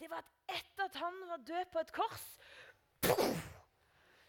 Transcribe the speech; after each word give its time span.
det 0.00 0.10
var 0.10 0.24
at 0.24 0.58
etter 0.58 0.84
at 0.84 0.98
han 1.00 1.20
var 1.28 1.44
død 1.46 1.70
på 1.72 1.82
et 1.82 1.92
kors, 1.96 2.26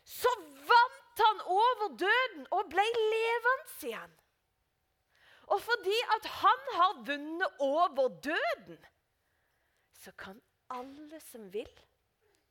så 0.08 0.32
vant 0.70 1.24
han 1.24 1.42
over 1.46 1.98
døden 2.00 2.48
og 2.56 2.70
ble 2.72 2.86
levende 2.96 3.76
igjen. 3.90 4.14
Og 5.48 5.62
fordi 5.64 5.98
at 6.16 6.30
han 6.42 6.70
har 6.76 7.02
vunnet 7.08 7.60
over 7.64 8.08
døden, 8.24 8.80
så 9.94 10.12
kan 10.12 10.42
alle 10.70 11.20
som 11.24 11.54
vil, 11.54 11.70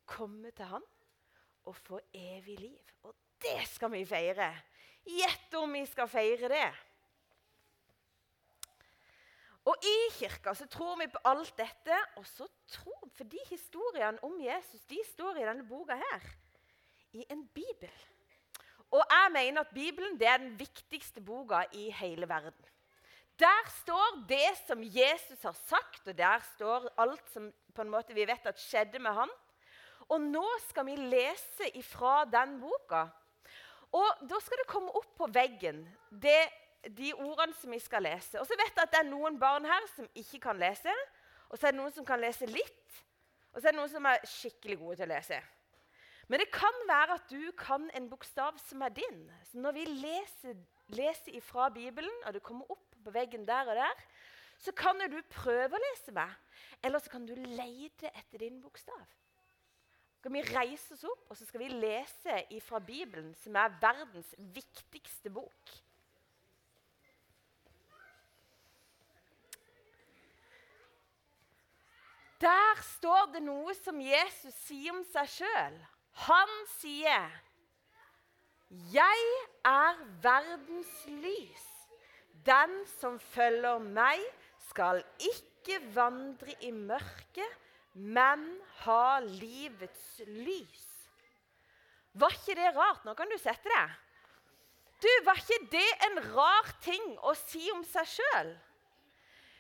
komme 0.07 0.51
til 0.55 0.65
han 0.71 0.85
og 1.67 1.77
få 1.77 2.01
evig 2.15 2.59
liv. 2.61 2.93
Og 3.03 3.15
det 3.43 3.67
skal 3.69 3.91
vi 3.93 4.05
feire. 4.07 4.53
Gjett 5.07 5.55
om 5.59 5.73
vi 5.75 5.83
skal 5.87 6.09
feire 6.09 6.51
det. 6.51 6.69
Og 9.67 9.83
I 9.83 9.95
kirka 10.15 10.55
så 10.55 10.69
tror 10.71 10.95
vi 11.01 11.09
på 11.11 11.23
alt 11.27 11.51
dette. 11.59 11.97
Og 12.21 12.27
så 12.27 12.47
tror 12.71 13.09
for 13.17 13.27
de 13.27 13.41
historiene 13.51 14.23
om 14.25 14.39
Jesus 14.41 14.85
de 14.91 15.01
står 15.11 15.41
i 15.41 15.49
denne 15.49 15.67
boka 15.67 15.99
her, 15.99 16.29
i 17.13 17.27
en 17.31 17.43
bibel. 17.49 17.93
Og 18.95 19.03
jeg 19.03 19.33
mener 19.35 19.65
at 19.65 19.75
Bibelen 19.75 20.19
det 20.21 20.29
er 20.31 20.39
den 20.39 20.55
viktigste 20.59 21.21
boka 21.21 21.65
i 21.75 21.91
hele 21.91 22.29
verden. 22.29 22.73
Der 23.37 23.69
står 23.83 24.23
det 24.29 24.55
som 24.67 24.81
Jesus 24.81 25.43
har 25.43 25.57
sagt, 25.67 26.07
og 26.07 26.19
der 26.19 26.39
står 26.55 26.89
alt 26.97 27.27
som 27.33 27.51
på 27.75 27.83
en 27.83 27.91
måte 27.93 28.15
vi 28.17 28.25
vet 28.25 28.47
at 28.49 28.61
skjedde 28.61 29.03
med 29.03 29.13
ham. 29.13 29.33
Og 30.09 30.23
nå 30.23 30.47
skal 30.69 30.87
vi 30.87 30.95
lese 30.97 31.69
ifra 31.77 32.23
den 32.31 32.61
boka. 32.63 33.09
Og 33.93 34.23
da 34.31 34.39
skal 34.41 34.63
det 34.63 34.71
komme 34.71 34.95
opp 34.97 35.11
på 35.19 35.29
veggen 35.35 35.83
det, 36.11 36.47
de 36.97 37.13
ordene 37.15 37.55
som 37.59 37.73
vi 37.73 37.81
skal 37.83 38.05
lese. 38.07 38.39
Og 38.41 38.47
så 38.47 38.57
vet 38.59 38.73
jeg 38.73 38.85
at 38.85 38.95
det 38.95 39.03
er 39.03 39.11
noen 39.11 39.39
barn 39.41 39.67
her 39.69 39.89
som 39.95 40.09
ikke 40.15 40.41
kan 40.49 40.61
lese. 40.61 40.93
Og 41.51 41.59
så 41.59 41.69
er 41.69 41.75
det 41.75 41.81
noen 41.81 41.95
som 41.95 42.07
kan 42.07 42.23
lese 42.23 42.49
litt. 42.51 43.03
Og 43.55 43.61
så 43.61 43.69
er 43.69 43.75
det 43.75 43.81
noen 43.81 43.93
som 43.93 44.09
er 44.09 44.25
skikkelig 44.29 44.79
gode 44.81 44.99
til 45.01 45.09
å 45.09 45.15
lese. 45.15 45.41
Men 46.27 46.43
det 46.43 46.49
kan 46.55 46.81
være 46.89 47.19
at 47.21 47.29
du 47.31 47.53
kan 47.59 47.87
en 47.95 48.09
bokstav 48.11 48.57
som 48.67 48.83
er 48.83 48.95
din. 48.95 49.21
Så 49.47 49.61
når 49.63 49.77
vi 49.77 49.85
leser, 49.91 50.57
leser 50.95 51.39
ifra 51.39 51.69
Bibelen, 51.71 52.13
og 52.27 52.35
det 52.35 52.43
kommer 52.47 52.71
opp 52.75 52.97
på 53.05 53.15
veggen 53.15 53.47
der 53.47 53.71
og 53.71 53.79
der, 53.79 54.03
så 54.59 54.73
kan 54.75 54.99
du 54.99 55.21
prøve 55.31 55.79
å 55.79 55.85
lese 55.85 56.15
meg. 56.17 56.33
Eller 56.83 57.03
så 57.03 57.13
kan 57.13 57.27
du 57.29 57.35
lete 57.37 58.11
etter 58.11 58.43
din 58.43 58.59
bokstav. 58.63 59.07
Så 60.11 60.19
skal 60.19 60.35
vi 60.35 60.47
reise 60.49 60.97
oss 60.97 61.05
opp 61.07 61.29
og 61.31 61.39
så 61.39 61.47
skal 61.47 61.63
vi 61.63 61.69
lese 61.71 62.41
ifra 62.57 62.81
Bibelen, 62.83 63.31
som 63.39 63.55
er 63.61 63.77
verdens 63.79 64.33
viktigste 64.57 65.31
bok. 65.31 65.77
Der 72.41 72.81
står 72.85 73.31
det 73.33 73.43
noe 73.47 73.73
som 73.79 74.01
Jesus 74.03 74.55
sier 74.67 74.93
om 74.93 75.03
seg 75.09 75.29
sjøl. 75.39 75.77
Han 76.27 76.53
sier, 76.77 77.31
'Jeg 78.69 79.23
er 79.65 80.03
verdens 80.23 80.95
lys.' 81.07 81.73
'Den 82.45 82.87
som 83.01 83.19
følger 83.19 83.79
meg, 83.79 84.21
skal 84.69 85.05
ikke 85.19 85.81
vandre 85.95 86.55
i 86.61 86.71
mørket, 86.71 87.57
men 87.95 88.61
ha 88.85 89.21
livets 89.21 90.21
lys.' 90.27 90.93
Var 92.15 92.33
ikke 92.33 92.55
det 92.57 92.77
rart? 92.77 93.05
Nå 93.05 93.15
kan 93.15 93.29
du 93.29 93.37
sette 93.39 93.69
deg. 93.69 93.91
Du, 95.03 95.09
Var 95.25 95.37
ikke 95.37 95.69
det 95.73 95.89
en 96.09 96.23
rar 96.37 96.71
ting 96.81 97.19
å 97.21 97.35
si 97.37 97.69
om 97.73 97.83
seg 97.85 98.09
sjøl? 98.09 98.55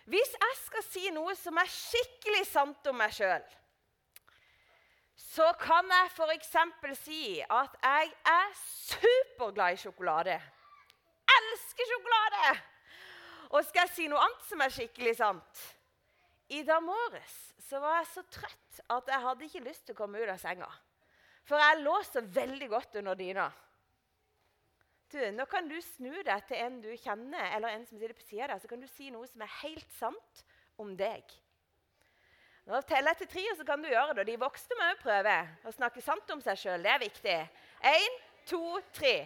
Hvis 0.06 0.34
jeg 0.38 0.58
skal 0.60 0.84
si 0.86 1.08
noe 1.10 1.34
som 1.34 1.56
er 1.58 1.70
skikkelig 1.70 2.44
sant 2.46 2.90
om 2.90 2.98
meg 3.00 3.14
sjøl, 3.14 3.42
så 5.16 5.48
kan 5.58 5.88
jeg 5.90 6.12
f.eks. 6.14 6.52
si 7.00 7.22
at 7.42 7.74
jeg 7.82 8.12
er 8.30 8.52
superglad 8.60 9.74
i 9.74 9.80
sjokolade. 9.82 10.36
Elsker 11.36 11.90
sjokolade! 11.90 12.54
Og 13.50 13.66
skal 13.66 13.84
jeg 13.84 13.94
si 13.96 14.06
noe 14.10 14.22
annet 14.22 14.46
som 14.46 14.62
er 14.62 14.72
skikkelig 14.74 15.16
sant? 15.18 15.66
I 16.54 16.62
dag 16.66 16.82
morges 16.82 17.36
så 17.66 17.80
var 17.82 17.98
jeg 17.98 18.10
så 18.12 18.22
trøtt 18.30 18.80
at 18.94 19.08
jeg 19.10 19.24
hadde 19.26 19.46
ikke 19.48 19.64
lyst 19.66 19.86
til 19.86 19.96
å 19.96 19.98
komme 20.04 20.22
ut 20.22 20.30
av 20.30 20.38
senga. 20.38 20.68
For 21.46 21.58
jeg 21.58 21.82
lå 21.82 21.96
så 22.06 22.22
veldig 22.22 22.68
godt 22.70 22.98
under 23.02 23.18
dyna. 23.18 23.50
Du, 25.16 25.22
Nå 25.32 25.46
kan 25.48 25.64
du 25.64 25.76
snu 25.80 26.12
deg 26.12 26.42
til 26.44 26.58
en 26.60 26.74
du 26.84 26.90
kjenner, 27.00 27.46
eller 27.56 27.72
en 27.72 27.86
som 27.88 27.96
sitter 27.96 28.12
på 28.12 28.26
sida 28.26 28.44
av 28.44 28.50
deg, 28.52 28.60
så 28.60 28.68
kan 28.68 28.82
du 28.82 28.88
si 28.90 29.08
noe 29.14 29.24
som 29.30 29.44
er 29.46 29.54
helt 29.62 29.94
sant 29.96 30.42
om 30.82 30.90
deg. 30.98 31.32
Nå 32.68 32.82
teller 32.84 33.14
jeg 33.14 33.22
til 33.22 33.30
tre, 33.32 33.44
og 33.52 33.56
så 33.56 33.64
kan 33.64 33.80
du 33.80 33.88
gjøre 33.88 34.18
det. 34.18 34.26
De 34.28 34.36
voksne 34.42 34.76
må 34.76 34.90
òg 34.90 35.00
prøve 35.00 35.38
å 35.64 35.72
snakke 35.72 36.04
sant 36.04 36.34
om 36.34 36.42
seg 36.44 36.60
sjøl. 36.60 36.84
Det 36.84 36.92
er 36.92 37.04
viktig. 37.06 37.38
Én, 37.94 38.20
to, 38.50 38.60
tre. 38.92 39.16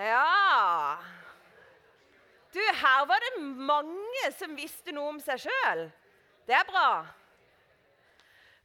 Ja 0.00 0.98
Du, 2.54 2.58
her 2.58 3.06
var 3.06 3.18
det 3.22 3.42
mange 3.42 4.30
som 4.50 4.58
visste 4.58 4.94
noe 4.94 5.14
om 5.14 5.18
seg 5.22 5.44
sjøl. 5.46 5.86
Det 6.48 6.54
er 6.56 6.66
bra. 6.66 7.06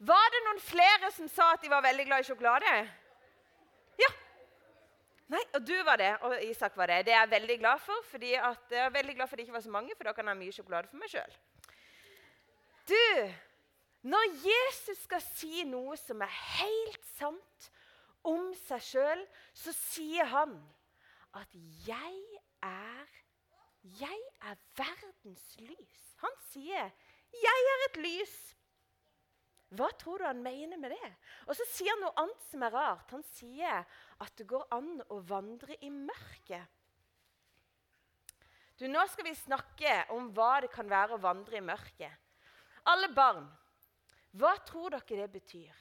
Var 0.05 0.29
det 0.33 0.43
noen 0.47 0.61
flere 0.63 1.11
som 1.13 1.29
sa 1.31 1.51
at 1.53 1.63
de 1.63 1.69
var 1.71 1.83
veldig 1.85 2.05
glad 2.07 2.23
i 2.23 2.27
sjokolade? 2.27 2.71
Ja. 4.01 4.09
Nei, 5.31 5.41
og 5.57 5.61
du 5.65 5.75
var 5.85 6.01
det, 6.01 6.11
og 6.25 6.33
Isak 6.45 6.75
var 6.77 6.89
det. 6.89 7.03
Det 7.07 7.13
er 7.13 7.21
jeg 7.23 7.33
veldig 7.35 7.57
glad 7.61 7.83
for. 7.85 8.01
fordi 8.09 8.33
at, 8.33 8.65
jeg 8.71 8.85
er 8.85 8.95
veldig 8.97 9.15
glad 9.15 9.29
for 9.29 9.37
det 9.37 9.45
ikke 9.45 9.57
var 9.57 9.65
så 9.65 9.73
mange, 9.73 9.95
for 9.95 10.09
da 10.09 10.13
kan 10.13 10.25
jeg 10.25 10.35
ha 10.35 10.41
mye 10.41 10.55
sjokolade 10.55 10.89
for 10.89 11.01
meg 11.01 11.13
sjøl. 11.13 11.37
Du, 12.89 13.05
når 14.09 14.25
Jesus 14.45 15.03
skal 15.05 15.21
si 15.25 15.65
noe 15.69 15.97
som 16.01 16.21
er 16.21 16.33
helt 16.57 17.05
sant 17.15 17.69
om 18.25 18.49
seg 18.65 18.81
sjøl, 18.89 19.21
så 19.53 19.73
sier 19.73 20.25
han 20.33 20.57
at 21.35 21.49
'jeg 21.53 22.41
er 22.65 23.24
jeg 23.85 24.21
er 24.41 24.55
verdens 24.77 25.57
lys'. 25.61 26.15
Han 26.17 26.35
sier 26.49 26.91
'jeg 27.33 27.65
er 27.73 27.85
et 27.89 27.97
lys'. 28.01 28.55
Hva 29.75 29.89
tror 29.99 30.17
du 30.17 30.25
han 30.25 30.43
mener 30.43 30.77
med 30.77 30.93
det? 30.93 31.11
Og 31.47 31.55
så 31.55 31.65
sier 31.67 31.91
han 31.91 32.03
noe 32.05 32.15
annet 32.21 32.43
som 32.49 32.63
er 32.63 32.73
rart. 32.73 33.11
Han 33.11 33.23
sier 33.23 33.85
at 34.21 34.37
det 34.37 34.47
går 34.47 34.67
an 34.71 35.01
å 35.09 35.19
vandre 35.19 35.75
i 35.81 35.89
mørket. 35.89 36.67
Du, 38.79 38.87
Nå 38.87 39.07
skal 39.07 39.25
vi 39.29 39.35
snakke 39.35 40.05
om 40.15 40.31
hva 40.35 40.61
det 40.61 40.71
kan 40.73 40.89
være 40.89 41.15
å 41.15 41.23
vandre 41.23 41.57
i 41.57 41.63
mørket. 41.63 42.11
Alle 42.91 43.09
barn, 43.15 43.47
hva 44.35 44.53
tror 44.67 44.89
dere 44.91 45.25
det 45.25 45.31
betyr? 45.31 45.75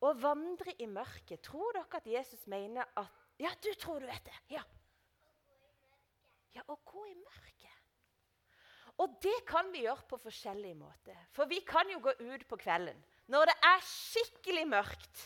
Å 0.00 0.12
vandre 0.20 0.74
i 0.78 0.86
mørket. 0.86 1.42
Tror 1.42 1.72
dere 1.74 2.00
at 2.00 2.06
Jesus 2.06 2.46
mener 2.46 2.86
at 2.96 3.24
Ja, 3.38 3.50
du 3.60 3.68
tror 3.74 4.00
du 4.00 4.06
vet 4.06 4.24
det. 4.24 4.38
Ja. 4.48 4.62
Ja, 6.56 6.64
å 6.72 6.78
gå 6.88 7.04
i 7.10 7.14
mørket. 7.18 7.56
Og 9.02 9.18
det 9.20 9.36
kan 9.48 9.68
vi 9.74 9.84
gjøre 9.84 10.06
på 10.08 10.18
forskjellige 10.22 10.78
måter. 10.78 11.16
For 11.36 11.48
vi 11.50 11.60
kan 11.68 11.88
jo 11.92 12.00
gå 12.00 12.14
ut 12.22 12.46
på 12.48 12.58
kvelden 12.60 12.96
når 13.32 13.50
det 13.50 13.56
er 13.68 13.82
skikkelig 13.84 14.62
mørkt. 14.70 15.24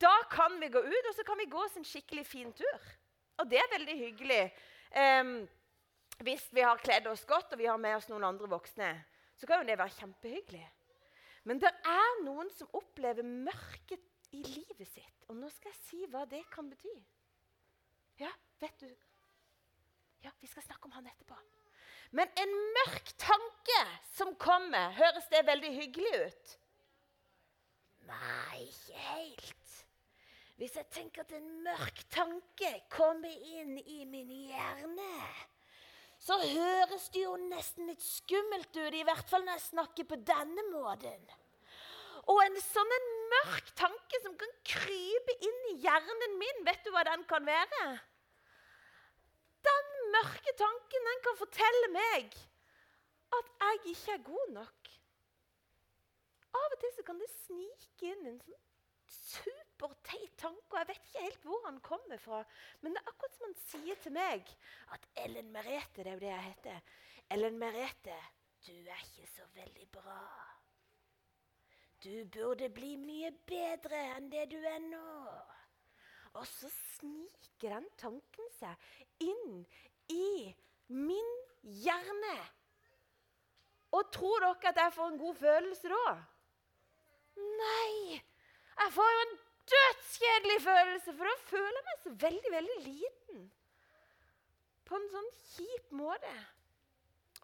Da 0.00 0.12
kan 0.30 0.54
vi 0.62 0.70
gå 0.72 0.80
ut, 0.80 1.08
og 1.10 1.14
så 1.16 1.24
kan 1.26 1.38
vi 1.38 1.48
gå 1.50 1.58
oss 1.58 1.76
en 1.78 1.86
skikkelig 1.86 2.24
fin 2.26 2.52
tur. 2.56 2.86
Og 3.42 3.50
det 3.50 3.58
er 3.58 3.72
veldig 3.72 3.96
hyggelig 3.98 4.42
um, 5.20 5.34
hvis 6.22 6.46
vi 6.54 6.64
har 6.64 6.80
kledd 6.80 7.08
oss 7.10 7.24
godt 7.26 7.54
og 7.54 7.60
vi 7.60 7.68
har 7.68 7.80
med 7.82 7.98
oss 7.98 8.08
noen 8.10 8.28
andre 8.30 8.48
voksne. 8.50 8.92
Så 9.36 9.48
kan 9.48 9.60
jo 9.60 9.68
det 9.68 9.78
være 9.80 9.96
kjempehyggelig. 9.98 10.64
Men 11.50 11.60
det 11.60 11.72
er 11.90 12.20
noen 12.22 12.50
som 12.54 12.70
opplever 12.78 13.26
mørket 13.26 14.04
i 14.32 14.42
livet 14.46 14.88
sitt. 14.88 15.24
Og 15.28 15.36
nå 15.36 15.50
skal 15.50 15.72
jeg 15.72 15.80
si 15.82 16.04
hva 16.12 16.22
det 16.30 16.44
kan 16.52 16.70
bety. 16.70 16.94
Ja, 18.22 18.30
vet 18.62 18.78
du 18.84 18.92
Ja, 20.22 20.30
vi 20.40 20.50
skal 20.50 20.62
snakke 20.62 20.86
om 20.86 20.94
han 20.96 21.06
etterpå. 21.10 21.36
Men 22.12 22.28
en 22.38 22.52
mørk 22.76 23.14
tanke 23.20 23.78
som 24.14 24.34
kommer, 24.40 24.92
høres 24.98 25.28
det 25.32 25.46
veldig 25.48 25.70
hyggelig 25.78 26.12
ut? 26.26 26.52
Nei, 28.10 28.66
ikke 28.66 29.06
helt. 29.06 29.62
Hvis 30.60 30.76
jeg 30.76 30.86
tenker 30.94 31.24
at 31.24 31.32
en 31.34 31.48
mørk 31.64 32.02
tanke 32.12 32.72
kommer 32.92 33.32
inn 33.32 33.78
i 33.80 34.04
min 34.06 34.28
hjerne, 34.50 35.14
så 36.22 36.36
høres 36.38 37.08
det 37.14 37.24
jo 37.24 37.32
nesten 37.48 37.88
litt 37.90 38.04
skummelt 38.04 38.76
ut, 38.76 38.94
i 38.94 39.02
hvert 39.08 39.26
fall 39.26 39.42
når 39.46 39.58
jeg 39.58 39.70
snakker 39.72 40.06
på 40.06 40.20
denne 40.22 40.66
måten. 40.68 41.24
Og 42.30 42.38
en 42.44 42.60
sånn 42.62 42.94
en 42.94 43.08
mørk 43.32 43.72
tanke 43.80 44.20
som 44.22 44.36
kan 44.38 44.52
krype 44.68 45.34
inn 45.42 45.68
i 45.72 45.78
hjernen 45.82 46.38
min, 46.38 46.62
vet 46.68 46.84
du 46.84 46.92
hva 46.94 47.02
den 47.08 47.24
kan 47.26 47.48
være? 47.48 47.86
Mørke 50.22 50.52
tanken 50.58 51.06
den 51.08 51.22
kan 51.26 51.38
fortelle 51.38 51.88
meg 51.90 52.34
at 53.34 53.48
jeg 53.62 53.78
ikke 53.94 54.12
er 54.14 54.26
god 54.26 54.52
nok. 54.54 54.90
Av 56.52 56.74
og 56.76 56.78
til 56.78 56.92
så 56.94 57.04
kan 57.06 57.18
det 57.18 57.30
snike 57.32 58.10
inn 58.12 58.28
en 58.30 58.38
sånn 58.44 58.60
superteit 59.12 60.36
tanke, 60.40 60.68
og 60.70 60.78
jeg 60.78 60.88
vet 60.92 61.08
ikke 61.08 61.24
helt 61.24 61.46
hvor 61.48 61.64
han 61.66 61.80
kommer 61.84 62.20
fra. 62.22 62.42
Men 62.80 62.94
det 62.94 63.02
er 63.02 63.10
akkurat 63.10 63.34
som 63.34 63.46
han 63.48 63.58
sier 63.64 63.98
til 64.04 64.14
meg 64.14 64.52
at 64.94 65.08
Ellen 65.24 65.50
Merete, 65.54 66.04
det 66.04 66.12
er 66.12 66.16
jo 66.16 66.22
det 66.22 66.30
jeg 66.30 66.46
heter 66.46 66.96
Ellen 67.34 67.58
Merete, 67.58 68.18
du 68.62 68.74
er 68.76 69.02
ikke 69.08 69.28
så 69.32 69.48
veldig 69.56 69.88
bra. 69.96 70.20
Du 72.02 72.14
burde 72.34 72.68
bli 72.74 72.94
mye 72.98 73.32
bedre 73.46 73.98
enn 74.16 74.30
det 74.30 74.48
du 74.52 74.58
er 74.58 74.80
nå. 74.84 75.08
Og 76.38 76.46
så 76.48 76.70
sniker 76.72 77.74
den 77.76 77.88
tanken 78.00 78.52
seg 78.56 79.26
inn 79.26 79.64
i 80.10 80.54
min 80.88 81.30
hjerne. 81.62 82.36
Og 83.92 84.08
tror 84.12 84.40
dere 84.40 84.72
at 84.72 84.80
jeg 84.84 84.94
får 84.96 85.12
en 85.12 85.20
god 85.20 85.34
følelse 85.40 85.92
da? 85.92 86.12
Nei! 87.36 88.20
Jeg 88.82 88.92
får 88.94 89.10
jo 89.14 89.24
en 89.24 89.34
dødskjedelig 89.72 90.58
følelse, 90.64 91.12
for 91.16 91.28
da 91.28 91.34
føler 91.50 91.76
jeg 91.76 91.86
meg 91.88 92.00
så 92.00 92.14
veldig, 92.24 92.52
veldig 92.56 92.78
liten. 92.86 93.44
På 94.88 94.98
en 94.98 95.08
sånn 95.12 95.30
kjip 95.52 95.94
måte. 95.96 96.32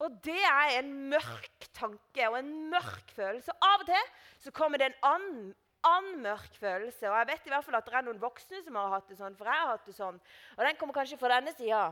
Og 0.05 0.19
det 0.25 0.41
er 0.41 0.77
en 0.79 0.91
mørk 1.11 1.69
tanke 1.75 2.29
og 2.31 2.39
en 2.39 2.53
mørk 2.73 3.15
følelse. 3.17 3.55
Av 3.65 3.83
og 3.83 3.89
til 3.89 4.13
så 4.45 4.53
kommer 4.55 4.81
det 4.81 4.91
en 4.91 5.01
annen, 5.11 5.49
annen 5.87 6.21
mørk 6.23 6.55
følelse. 6.61 7.09
Og 7.11 7.17
jeg 7.19 7.31
vet 7.33 7.49
i 7.49 7.53
hvert 7.55 7.67
fall 7.67 7.79
at 7.81 7.89
det 7.89 7.99
er 7.99 8.07
noen 8.07 8.23
voksne 8.23 8.63
som 8.65 8.79
har 8.79 8.93
hatt 8.95 9.11
det 9.11 9.19
sånn, 9.19 9.37
for 9.39 9.51
jeg 9.51 9.63
har 9.63 9.73
hatt 9.75 9.89
det 9.89 9.97
sånn. 9.97 10.21
Og 10.57 10.65
den 10.67 10.79
kommer 10.81 10.97
kanskje 11.01 11.19
fra 11.21 11.33
denne 11.35 11.55
sida. 11.59 11.83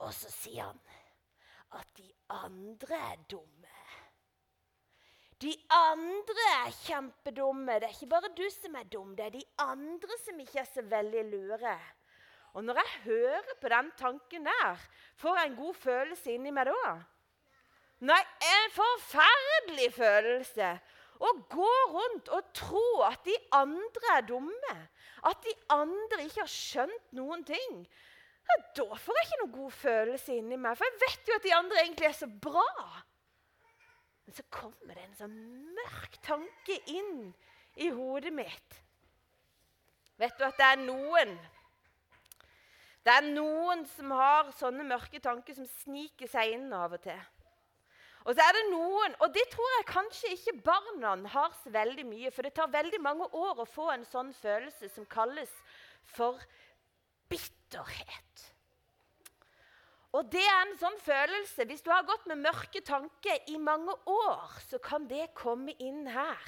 Og 0.00 0.14
så 0.16 0.30
sier 0.32 0.70
han 0.70 0.80
at 1.76 1.90
de 1.98 2.08
andre 2.34 2.98
er 3.12 3.20
dumme. 3.30 3.76
De 5.40 5.52
andre 5.72 6.46
er 6.66 6.72
kjempedumme. 6.82 7.78
Det 7.80 7.88
er 7.88 7.94
ikke 7.94 8.10
bare 8.10 8.32
du 8.36 8.44
som 8.52 8.74
er 8.76 8.88
dum, 8.92 9.14
det 9.16 9.26
er 9.26 9.36
de 9.38 9.44
andre 9.64 10.18
som 10.24 10.40
ikke 10.42 10.60
er 10.60 10.68
så 10.68 10.84
veldig 10.84 11.24
lure. 11.30 11.76
Og 12.52 12.64
når 12.64 12.80
jeg 12.80 12.98
hører 13.04 13.54
på 13.60 13.70
den 13.72 13.90
tanken 13.96 14.44
der, 14.44 14.82
får 15.16 15.38
jeg 15.38 15.50
en 15.50 15.56
god 15.56 15.74
følelse 15.74 16.34
inni 16.34 16.52
meg 16.52 16.68
da? 16.68 16.94
Nei, 18.10 18.20
en 18.50 18.74
forferdelig 18.74 19.90
følelse. 19.94 20.70
Å 21.20 21.30
gå 21.52 21.72
rundt 21.92 22.30
og 22.32 22.52
tro 22.56 22.84
at 23.06 23.20
de 23.28 23.36
andre 23.52 24.14
er 24.16 24.28
dumme, 24.28 24.76
at 25.28 25.42
de 25.44 25.52
andre 25.72 26.24
ikke 26.24 26.40
har 26.42 26.52
skjønt 26.52 27.12
noen 27.16 27.44
ting, 27.44 27.82
ja, 28.48 28.56
da 28.80 28.98
får 28.98 29.18
jeg 29.18 29.26
ikke 29.26 29.38
noen 29.42 29.54
god 29.54 29.76
følelse 29.78 30.36
inni 30.36 30.58
meg. 30.58 30.78
For 30.78 30.88
jeg 30.88 31.00
vet 31.04 31.30
jo 31.30 31.38
at 31.38 31.46
de 31.46 31.54
andre 31.54 31.80
egentlig 31.84 32.08
er 32.08 32.18
så 32.18 32.28
bra. 32.48 32.66
Men 34.24 34.36
så 34.36 34.44
kommer 34.54 34.94
det 34.94 35.06
en 35.06 35.18
sånn 35.18 35.38
mørk 35.76 36.20
tanke 36.26 36.78
inn 36.90 37.32
i 37.80 37.90
hodet 37.94 38.32
mitt. 38.34 38.78
Vet 40.20 40.36
du 40.38 40.44
at 40.46 40.58
det 40.60 40.68
er 40.68 40.82
noen 40.84 41.38
Det 43.00 43.12
er 43.16 43.24
noen 43.24 43.86
som 43.88 44.10
har 44.12 44.50
sånne 44.58 44.84
mørke 44.84 45.22
tanker 45.24 45.56
som 45.56 45.64
sniker 45.80 46.28
seg 46.28 46.52
inn 46.58 46.66
av 46.76 46.92
og 46.98 47.00
til. 47.06 47.20
Og 48.28 48.36
så 48.36 48.44
er 48.44 48.52
det 48.52 48.64
noen, 48.68 49.14
og 49.24 49.32
det 49.32 49.46
tror 49.48 49.70
jeg 49.78 49.86
kanskje 49.88 50.32
ikke 50.34 50.58
barna 50.66 51.14
har 51.32 51.54
så 51.62 51.72
veldig 51.72 52.04
mye, 52.04 52.30
for 52.34 52.44
det 52.44 52.52
tar 52.58 52.68
veldig 52.68 53.00
mange 53.00 53.30
år 53.32 53.62
å 53.62 53.68
få 53.68 53.88
en 53.94 54.04
sånn 54.04 54.34
følelse 54.36 54.90
som 54.92 55.08
kalles 55.08 55.54
for 56.04 56.36
bitterhet. 57.70 58.52
Og 60.12 60.26
det 60.32 60.42
er 60.42 60.64
en 60.64 60.72
sånn 60.74 60.96
følelse 61.04 61.64
Hvis 61.70 61.84
du 61.86 61.90
har 61.92 62.02
gått 62.02 62.24
med 62.26 62.40
mørke 62.42 62.80
tanker 62.82 63.44
i 63.46 63.58
mange 63.58 63.94
år, 64.10 64.56
så 64.68 64.78
kan 64.82 65.06
det 65.06 65.30
komme 65.34 65.72
inn 65.78 66.06
her. 66.10 66.46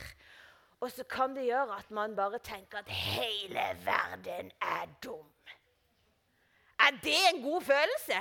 Og 0.82 0.90
så 0.90 1.04
kan 1.04 1.34
det 1.36 1.46
gjøre 1.46 1.78
at 1.78 1.90
man 1.94 2.16
bare 2.16 2.40
tenker 2.42 2.80
at 2.80 2.88
hele 2.90 3.66
verden 3.84 4.50
er 4.60 4.88
dum. 5.02 5.28
Er 6.82 6.96
det 7.04 7.18
en 7.28 7.42
god 7.42 7.62
følelse? 7.62 8.18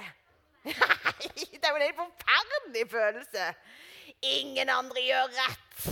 Nei, 0.70 1.32
det 1.58 1.66
er 1.66 1.72
jo 1.74 1.88
en 1.88 1.98
forferdelig 2.04 2.84
følelse. 2.92 3.48
Ingen 4.22 4.70
andre 4.70 5.02
gjør 5.02 5.34
rett. 5.40 5.88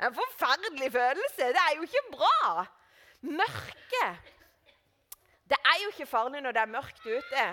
En 0.00 0.16
forferdelig 0.16 0.88
følelse. 0.92 1.50
Det 1.52 1.60
er 1.60 1.76
jo 1.76 1.84
ikke 1.84 2.04
bra. 2.14 2.64
Mørke. 3.20 4.08
Det 5.46 5.58
er 5.62 5.82
jo 5.82 5.92
ikke 5.92 6.08
farlig 6.10 6.42
når 6.42 6.56
det 6.56 6.62
er 6.62 6.72
mørkt 6.74 7.06
ute. 7.06 7.46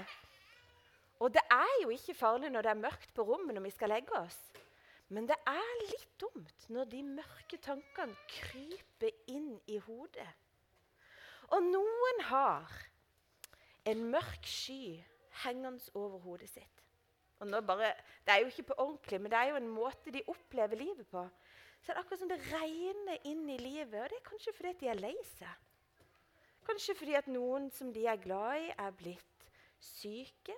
Og 1.21 1.33
det 1.33 1.43
er 1.51 1.73
jo 1.83 1.91
ikke 1.93 2.15
farlig 2.17 2.49
når 2.51 2.65
det 2.65 2.71
er 2.71 2.81
mørkt 2.81 3.13
på 3.15 3.25
rommet 3.27 3.55
når 3.55 3.67
vi 3.67 3.73
skal 3.75 3.93
legge 3.93 4.15
oss. 4.17 4.39
Men 5.13 5.27
det 5.29 5.37
er 5.47 5.73
litt 5.83 6.07
dumt 6.21 6.65
når 6.73 6.89
de 6.89 7.03
mørke 7.05 7.59
tankene 7.61 8.17
kryper 8.31 9.13
inn 9.29 9.53
i 9.69 9.77
hodet. 9.85 10.29
Og 11.53 11.61
noen 11.67 12.23
har 12.31 12.71
en 13.85 14.05
mørk 14.09 14.47
sky 14.47 15.03
hengende 15.43 15.91
over 15.93 16.17
hodet 16.23 16.49
sitt. 16.49 16.81
Og 17.43 17.49
nå 17.49 17.59
bare, 17.61 17.93
Det 18.25 18.33
er 18.33 18.39
jo 18.39 18.45
ikke 18.45 18.63
på 18.71 18.79
ordentlig, 18.79 19.21
men 19.21 19.31
det 19.31 19.37
er 19.37 19.49
jo 19.51 19.55
en 19.55 19.69
måte 19.69 20.11
de 20.11 20.21
opplever 20.27 20.75
livet 20.79 21.07
på. 21.07 21.27
Så 21.81 21.91
det 21.91 21.97
er 21.97 21.99
akkurat 21.99 22.19
som 22.19 22.29
det 22.29 22.39
regner 22.53 23.17
inn 23.27 23.49
i 23.49 23.57
livet. 23.57 23.99
Og 24.01 24.09
det 24.09 24.17
er 24.17 24.29
kanskje 24.29 24.53
fordi 24.55 24.73
de 24.79 24.87
er 24.87 25.01
lei 25.01 25.15
seg. 25.35 25.51
Kanskje 26.67 26.95
fordi 26.95 27.15
at 27.19 27.27
noen 27.31 27.69
som 27.75 27.91
de 27.93 28.05
er 28.07 28.21
glad 28.21 28.61
i, 28.63 28.69
er 28.77 28.95
blitt 28.97 29.49
syke 29.83 30.55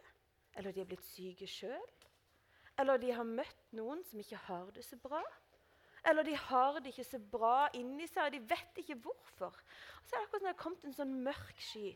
eller 0.56 0.72
de 0.72 0.84
er 0.84 0.90
blitt 0.90 1.06
syke 1.06 1.48
sjøl. 1.50 1.90
Eller 2.80 3.00
de 3.00 3.12
har 3.16 3.28
møtt 3.28 3.74
noen 3.76 4.04
som 4.08 4.20
ikke 4.20 4.40
har 4.48 4.70
det 4.76 4.84
så 4.86 4.98
bra. 5.00 5.22
Eller 6.06 6.28
de 6.28 6.36
har 6.38 6.80
det 6.80 6.92
ikke 6.92 7.08
så 7.08 7.20
bra 7.20 7.70
inni 7.76 8.08
seg, 8.08 8.28
og 8.28 8.36
de 8.36 8.42
vet 8.52 8.82
ikke 8.82 8.98
hvorfor. 9.08 9.56
Og 9.56 10.06
så 10.06 10.16
er 10.16 10.20
det 10.20 10.28
akkurat 10.28 10.42
som 10.42 10.48
det 10.48 10.54
har 10.54 10.62
kommet 10.62 10.86
en 10.86 10.98
sånn 11.00 11.16
mørk 11.26 11.64
sky. 11.66 11.96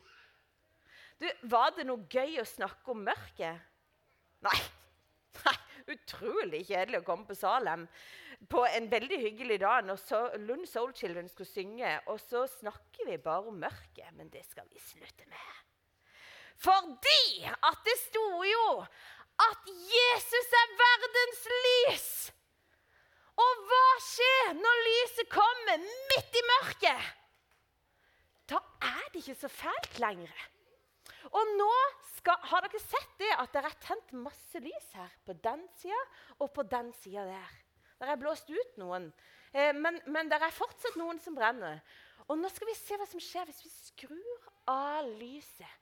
Du, 1.20 1.28
Var 1.52 1.76
det 1.76 1.86
noe 1.88 2.08
gøy 2.10 2.40
å 2.42 2.48
snakke 2.48 2.96
om 2.96 3.04
mørket? 3.06 3.68
Nei. 4.48 4.60
Utrolig 5.89 6.65
kjedelig 6.68 7.01
å 7.01 7.06
komme 7.07 7.25
på 7.25 7.38
Salem 7.38 7.88
på 8.50 8.62
en 8.69 8.88
veldig 8.91 9.18
hyggelig 9.19 9.59
dag 9.59 9.88
når 9.88 10.38
Lund 10.45 10.68
Soul 10.69 10.94
Children 10.95 11.27
skulle 11.27 11.50
synge, 11.50 11.95
og 12.07 12.21
så 12.24 12.45
snakker 12.47 13.09
vi 13.09 13.18
bare 13.19 13.51
om 13.51 13.57
mørket. 13.59 14.13
Men 14.15 14.30
det 14.31 14.45
skal 14.47 14.68
vi 14.71 14.80
slutte 14.80 15.27
med. 15.27 15.50
Fordi 16.59 17.47
at 17.47 17.81
det 17.88 17.95
sto 18.01 18.27
jo 18.44 18.65
at 19.39 19.71
Jesus 19.91 20.56
er 20.62 20.75
verdens 20.80 21.45
lys. 21.65 22.09
Og 23.39 23.65
hva 23.69 23.86
skjer 24.03 24.55
når 24.60 24.81
lyset 24.88 25.29
kommer 25.31 25.84
midt 25.84 26.36
i 26.36 26.46
mørket? 26.53 27.12
Da 28.51 28.60
er 28.84 29.05
det 29.13 29.22
ikke 29.22 29.38
så 29.39 29.51
fælt 29.51 30.00
lenger. 30.01 30.48
Og 31.28 31.56
nå 31.60 31.72
skal, 32.16 32.40
har 32.52 32.64
dere 32.66 32.82
sett 32.82 33.18
det 33.20 33.32
at 33.36 33.52
det 33.56 33.64
er 33.66 33.80
tent 33.84 34.14
masse 34.26 34.62
lys 34.64 34.92
her. 34.96 35.12
På 35.26 35.36
den 35.36 35.66
sida 35.80 36.00
og 36.40 36.52
på 36.56 36.64
den 36.64 36.94
sida 37.02 37.26
der. 37.28 37.58
Der 38.00 38.14
er 38.14 38.22
blåst 38.22 38.50
ut 38.50 38.80
noen. 38.80 39.10
Eh, 39.52 39.74
men, 39.76 40.00
men 40.08 40.32
det 40.32 40.40
er 40.40 40.56
fortsatt 40.56 40.96
noen 41.00 41.20
som 41.22 41.36
brenner. 41.36 41.82
Og 42.30 42.38
nå 42.40 42.50
skal 42.54 42.70
vi 42.70 42.78
se 42.78 42.98
hva 43.00 43.08
som 43.10 43.22
skjer 43.24 43.50
hvis 43.50 43.64
vi 43.66 43.72
skrur 43.74 44.50
av 44.70 45.08
lyset. 45.20 45.76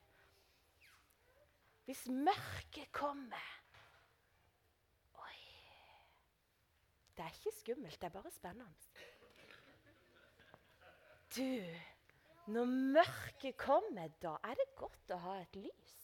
Hvis 1.88 2.08
mørket 2.12 2.90
kommer 2.92 3.52
Oi 5.22 5.38
Det 7.16 7.24
er 7.24 7.38
ikke 7.38 7.54
skummelt, 7.62 8.00
det 8.02 8.10
er 8.10 8.16
bare 8.16 8.32
spennende. 8.36 8.74
Du, 11.38 11.44
når 12.48 12.70
mørket 12.96 13.58
kommer, 13.60 14.08
da 14.24 14.38
er 14.48 14.56
det 14.60 14.70
godt 14.80 15.14
å 15.16 15.20
ha 15.26 15.36
et 15.42 15.60
lys. 15.60 15.98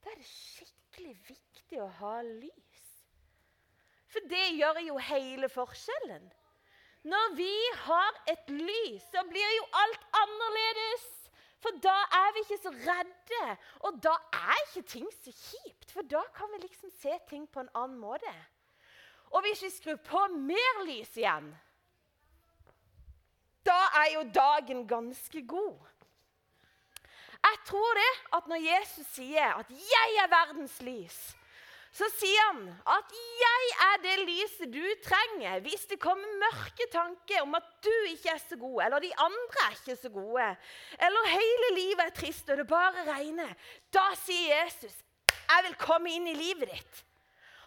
Da 0.00 0.12
er 0.12 0.20
det 0.20 0.28
skikkelig 0.30 1.14
viktig 1.28 1.82
å 1.82 1.90
ha 1.98 2.14
lys. 2.24 2.84
For 4.12 4.24
det 4.30 4.46
gjør 4.56 4.80
jo 4.86 4.96
hele 5.02 5.50
forskjellen. 5.52 6.30
Når 7.06 7.34
vi 7.38 7.52
har 7.84 8.16
et 8.32 8.48
lys, 8.50 9.04
så 9.12 9.22
blir 9.28 9.52
jo 9.58 9.66
alt 9.82 10.06
annerledes. 10.22 11.04
For 11.62 11.76
da 11.82 11.94
er 12.18 12.32
vi 12.34 12.42
ikke 12.44 12.58
så 12.62 12.72
redde. 12.72 13.42
Og 13.88 14.00
da 14.02 14.14
er 14.32 14.62
ikke 14.64 14.86
ting 14.94 15.06
så 15.18 15.34
kjipt, 15.34 15.90
for 15.92 16.08
da 16.08 16.22
kan 16.36 16.50
vi 16.54 16.64
liksom 16.64 16.92
se 17.02 17.18
ting 17.28 17.46
på 17.50 17.62
en 17.62 17.72
annen 17.74 18.00
måte. 18.00 18.32
Og 19.34 19.42
hvis 19.44 19.62
vi 19.66 19.70
skrur 19.74 20.00
på 20.06 20.22
mer 20.32 20.82
lys 20.86 21.16
igjen, 21.18 21.50
da 23.66 23.80
er 24.02 24.12
jo 24.14 24.22
dagen 24.34 24.86
ganske 24.88 25.42
god. 25.46 25.78
Jeg 27.46 27.58
tror 27.66 27.98
det 27.98 28.12
at 28.36 28.46
når 28.50 28.62
Jesus 28.62 29.06
sier 29.14 29.58
at 29.60 29.68
'jeg 29.70 30.16
er 30.22 30.30
verdens 30.30 30.80
lys', 30.82 31.34
så 31.92 32.04
sier 32.18 32.42
han 32.52 32.68
at 32.86 33.12
'jeg 33.42 33.64
er 33.88 33.96
det 34.02 34.16
lyset 34.28 34.72
du 34.72 34.86
trenger' 35.04 35.60
hvis 35.60 35.86
det 35.90 36.00
kommer 36.00 36.40
mørke 36.42 36.86
tanker 36.92 37.42
om 37.42 37.54
at 37.54 37.68
du 37.84 37.94
ikke 38.08 38.30
er 38.34 38.42
så 38.48 38.56
god, 38.56 38.82
eller 38.84 38.98
de 38.98 39.12
andre 39.18 39.58
er 39.66 39.70
ikke 39.70 39.96
så 40.02 40.08
gode, 40.08 40.56
eller 40.98 41.34
hele 41.38 41.68
livet 41.80 42.06
er 42.06 42.16
trist 42.20 42.50
og 42.50 42.56
det 42.56 42.66
bare 42.66 43.06
regner. 43.12 43.54
Da 43.92 44.14
sier 44.14 44.64
Jesus 44.64 45.02
'jeg 45.48 45.64
vil 45.64 45.74
komme 45.74 46.10
inn 46.10 46.28
i 46.28 46.34
livet 46.34 46.68
ditt'. 46.68 47.04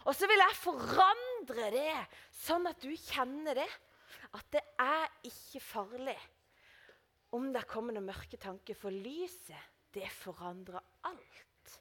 Og 0.04 0.14
så 0.14 0.26
vil 0.26 0.40
jeg 0.40 0.56
forandre 0.56 1.70
det, 1.70 2.06
sånn 2.32 2.66
at 2.66 2.82
du 2.82 2.88
kjenner 2.96 3.54
det. 3.54 3.68
At 4.36 4.46
det 4.54 4.62
er 4.78 5.08
ikke 5.26 5.62
farlig 5.62 6.18
om 7.34 7.50
det 7.54 7.66
kommer 7.70 7.94
noen 7.94 8.08
mørke 8.10 8.38
tanker, 8.42 8.74
for 8.74 8.90
lyset, 8.90 9.58
det 9.94 10.08
forandrer 10.10 10.82
alt. 11.06 11.76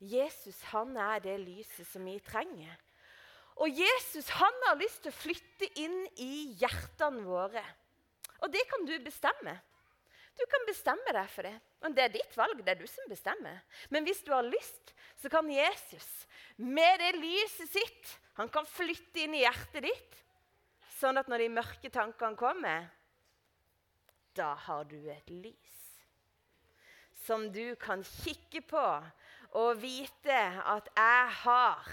Jesus 0.00 0.58
han 0.72 0.92
er 1.00 1.22
det 1.24 1.38
lyset 1.40 1.88
som 1.88 2.04
vi 2.04 2.18
trenger. 2.24 2.74
Og 3.64 3.72
Jesus 3.72 4.28
han 4.36 4.58
har 4.66 4.76
lyst 4.76 5.00
til 5.04 5.12
å 5.12 5.16
flytte 5.16 5.68
inn 5.80 6.02
i 6.20 6.52
hjertene 6.60 7.24
våre. 7.24 7.62
Og 8.44 8.52
det 8.52 8.66
kan 8.68 8.84
du 8.84 8.92
bestemme. 9.00 9.56
Du 10.36 10.44
kan 10.52 10.66
bestemme 10.68 11.14
deg 11.16 11.30
for 11.32 11.48
det. 11.48 11.54
Og 11.80 11.94
Det 11.96 12.04
er 12.04 12.12
ditt 12.12 12.36
valg. 12.36 12.60
Det 12.60 12.74
er 12.74 12.80
du 12.82 12.86
som 12.90 13.08
bestemmer. 13.08 13.62
Men 13.88 14.04
hvis 14.04 14.20
du 14.26 14.34
har 14.34 14.44
lyst, 14.44 14.92
så 15.16 15.32
kan 15.32 15.48
Jesus 15.48 16.26
med 16.60 17.00
det 17.00 17.14
lyset 17.16 17.72
sitt 17.72 18.16
han 18.36 18.50
kan 18.52 18.68
flytte 18.68 19.22
inn 19.24 19.32
i 19.32 19.46
hjertet 19.46 19.86
ditt. 19.88 20.18
Sånn 20.96 21.20
at 21.20 21.28
når 21.28 21.44
de 21.44 21.48
mørke 21.52 21.90
tankene 21.92 22.38
kommer, 22.40 22.86
da 24.36 24.54
har 24.66 24.84
du 24.88 24.98
et 25.12 25.30
lys 25.32 25.74
som 27.26 27.48
du 27.52 27.74
kan 27.80 28.04
kikke 28.06 28.62
på 28.70 28.84
og 29.56 29.80
vite 29.80 30.36
at 30.36 30.88
'jeg 30.94 31.28
har 31.42 31.88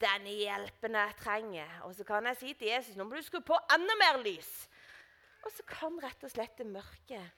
den 0.00 0.26
hjelpen 0.26 0.94
jeg 0.94 1.14
trenger'. 1.16 1.82
Og 1.82 1.94
så 1.94 2.04
kan 2.04 2.26
jeg 2.26 2.36
si 2.36 2.52
til 2.54 2.68
Jesus 2.68 2.96
'nå 2.96 3.04
må 3.04 3.16
du 3.16 3.22
skru 3.22 3.40
på 3.40 3.56
enda 3.74 3.94
mer 3.98 4.22
lys'. 4.22 4.68
Og 5.44 5.52
så 5.52 5.62
kan 5.62 5.98
rett 6.02 6.24
og 6.24 6.30
slett 6.30 6.58
det 6.58 6.66
mørke 6.66 7.32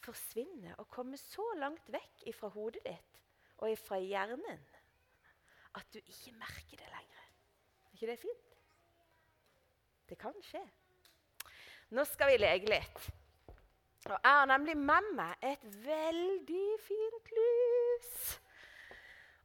forsvinne 0.00 0.74
og 0.78 0.88
komme 0.88 1.16
så 1.16 1.44
langt 1.56 1.92
vekk 1.92 2.26
ifra 2.26 2.48
hodet 2.48 2.84
ditt 2.84 3.20
og 3.58 3.70
ifra 3.70 3.98
hjernen 3.98 4.64
at 5.74 5.86
du 5.92 5.98
ikke 5.98 6.32
merker 6.32 6.76
det 6.76 6.88
lenger. 6.88 7.24
Er 7.84 7.92
ikke 7.94 8.06
det 8.06 8.18
fint? 8.18 8.49
Det 10.10 10.18
kan 10.18 10.34
skje. 10.42 10.60
Nå 11.94 12.02
skal 12.08 12.32
vi 12.32 12.38
leke 12.42 12.70
litt. 12.70 13.10
Og 14.08 14.16
jeg 14.16 14.32
har 14.32 14.46
nemlig 14.50 14.74
med 14.78 15.10
meg 15.14 15.44
et 15.52 15.66
veldig 15.84 16.68
fint 16.82 17.34
lys. 17.36 18.16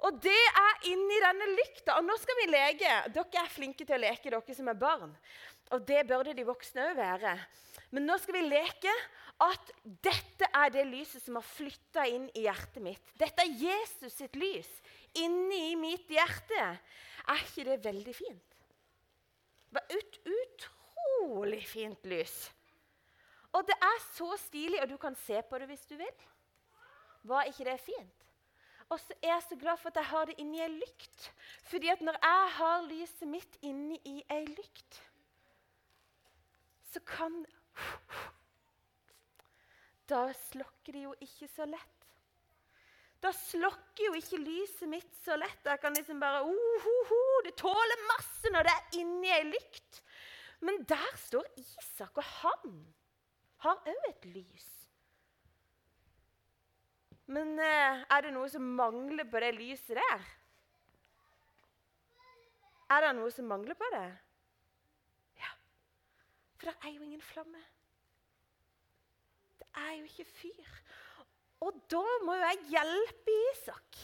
Og 0.06 0.18
det 0.22 0.42
er 0.62 0.88
inni 0.90 1.20
denne 1.22 1.50
lykta. 1.54 2.00
Og 2.00 2.08
nå 2.08 2.16
skal 2.22 2.40
vi 2.42 2.48
leke. 2.50 2.96
Dere 3.14 3.44
er 3.44 3.52
flinke 3.54 3.86
til 3.86 3.98
å 3.98 4.02
leke, 4.02 4.32
dere 4.34 4.58
som 4.58 4.72
er 4.72 4.80
barn. 4.80 5.14
Og 5.76 5.86
det 5.86 6.02
burde 6.10 6.34
de 6.38 6.48
voksne 6.48 6.90
òg 6.90 6.98
være. 6.98 7.36
Men 7.94 8.10
nå 8.10 8.18
skal 8.22 8.40
vi 8.40 8.44
leke 8.48 8.94
at 9.46 9.72
dette 9.84 10.50
er 10.50 10.74
det 10.74 10.88
lyset 10.90 11.22
som 11.26 11.38
har 11.38 11.46
flytta 11.46 12.06
inn 12.10 12.26
i 12.34 12.46
hjertet 12.48 12.82
mitt. 12.82 13.14
Dette 13.20 13.44
er 13.44 13.54
Jesus 13.68 14.18
sitt 14.18 14.38
lys 14.40 14.70
inni 15.22 15.76
mitt 15.80 16.10
hjerte. 16.12 16.68
Er 17.30 17.46
ikke 17.46 17.70
det 17.70 17.82
veldig 17.86 18.16
fint? 18.16 18.55
Var 19.76 19.84
et 19.92 20.20
utrolig 20.32 21.66
fint 21.68 22.06
lys. 22.08 22.36
Og 23.56 23.64
det 23.68 23.76
er 23.84 23.98
så 24.14 24.30
stilig, 24.40 24.82
og 24.82 24.90
du 24.90 24.98
kan 25.00 25.16
se 25.20 25.42
på 25.50 25.60
det 25.60 25.68
hvis 25.72 25.84
du 25.90 25.98
vil. 26.00 26.22
Var 27.28 27.50
ikke 27.50 27.66
det 27.68 27.80
fint? 27.84 28.26
Og 28.90 29.00
så 29.02 29.16
er 29.22 29.32
jeg 29.34 29.44
så 29.50 29.56
glad 29.60 29.78
for 29.82 29.90
at 29.90 29.96
jeg 29.96 30.06
har 30.06 30.26
det 30.30 30.36
inni 30.38 30.62
ei 30.62 30.70
lykt. 30.70 31.28
Fordi 31.66 31.90
at 31.90 32.02
når 32.06 32.20
jeg 32.22 32.50
har 32.58 32.88
lyset 32.88 33.28
mitt 33.28 33.58
inni 33.66 33.98
i 34.06 34.16
ei 34.32 34.46
lykt, 34.46 35.02
så 36.94 37.00
kan 37.00 37.46
Da 40.10 40.30
slokker 40.38 40.94
det 40.94 41.02
jo 41.02 41.16
ikke 41.20 41.48
så 41.50 41.66
lett. 41.66 41.95
Da 43.26 43.32
slokker 43.34 44.06
jo 44.06 44.18
ikke 44.20 44.38
lyset 44.38 44.86
mitt 44.90 45.16
så 45.24 45.34
lett. 45.40 45.64
Jeg 45.66 45.82
kan 45.82 45.96
liksom 45.98 46.20
bare 46.22 46.44
uh, 46.46 46.90
uh, 46.92 47.14
uh, 47.18 47.38
Det 47.48 47.56
tåler 47.58 48.04
masse 48.12 48.52
når 48.54 48.68
det 48.68 48.74
er 48.76 49.00
inni 49.02 49.32
ei 49.34 49.48
lykt. 49.50 50.04
Men 50.62 50.84
der 50.86 51.18
står 51.18 51.48
Isak, 51.58 52.18
og 52.18 52.24
han 52.24 52.76
har 53.66 53.82
òg 53.90 54.08
et 54.12 54.28
lys. 54.30 54.68
Men 57.26 57.58
eh, 57.58 58.04
er 58.14 58.22
det 58.22 58.34
noe 58.36 58.50
som 58.54 58.66
mangler 58.78 59.26
på 59.30 59.42
det 59.42 59.56
lyset 59.58 59.98
der? 59.98 60.26
Er 62.94 63.08
det 63.08 63.14
noe 63.18 63.32
som 63.34 63.50
mangler 63.50 63.78
på 63.78 63.90
det? 63.96 64.06
Ja. 65.42 65.50
For 66.60 66.70
det 66.70 66.76
er 66.78 66.94
jo 66.94 67.08
ingen 67.08 67.26
flamme. 67.26 67.64
Det 69.58 69.70
er 69.82 69.96
jo 69.98 70.06
ikke 70.06 70.30
fyr. 70.36 70.76
Og 71.66 71.80
da 71.90 72.04
må 72.26 72.36
jo 72.38 72.46
jeg 72.46 72.68
hjelpe 72.76 73.38
Isak. 73.52 74.02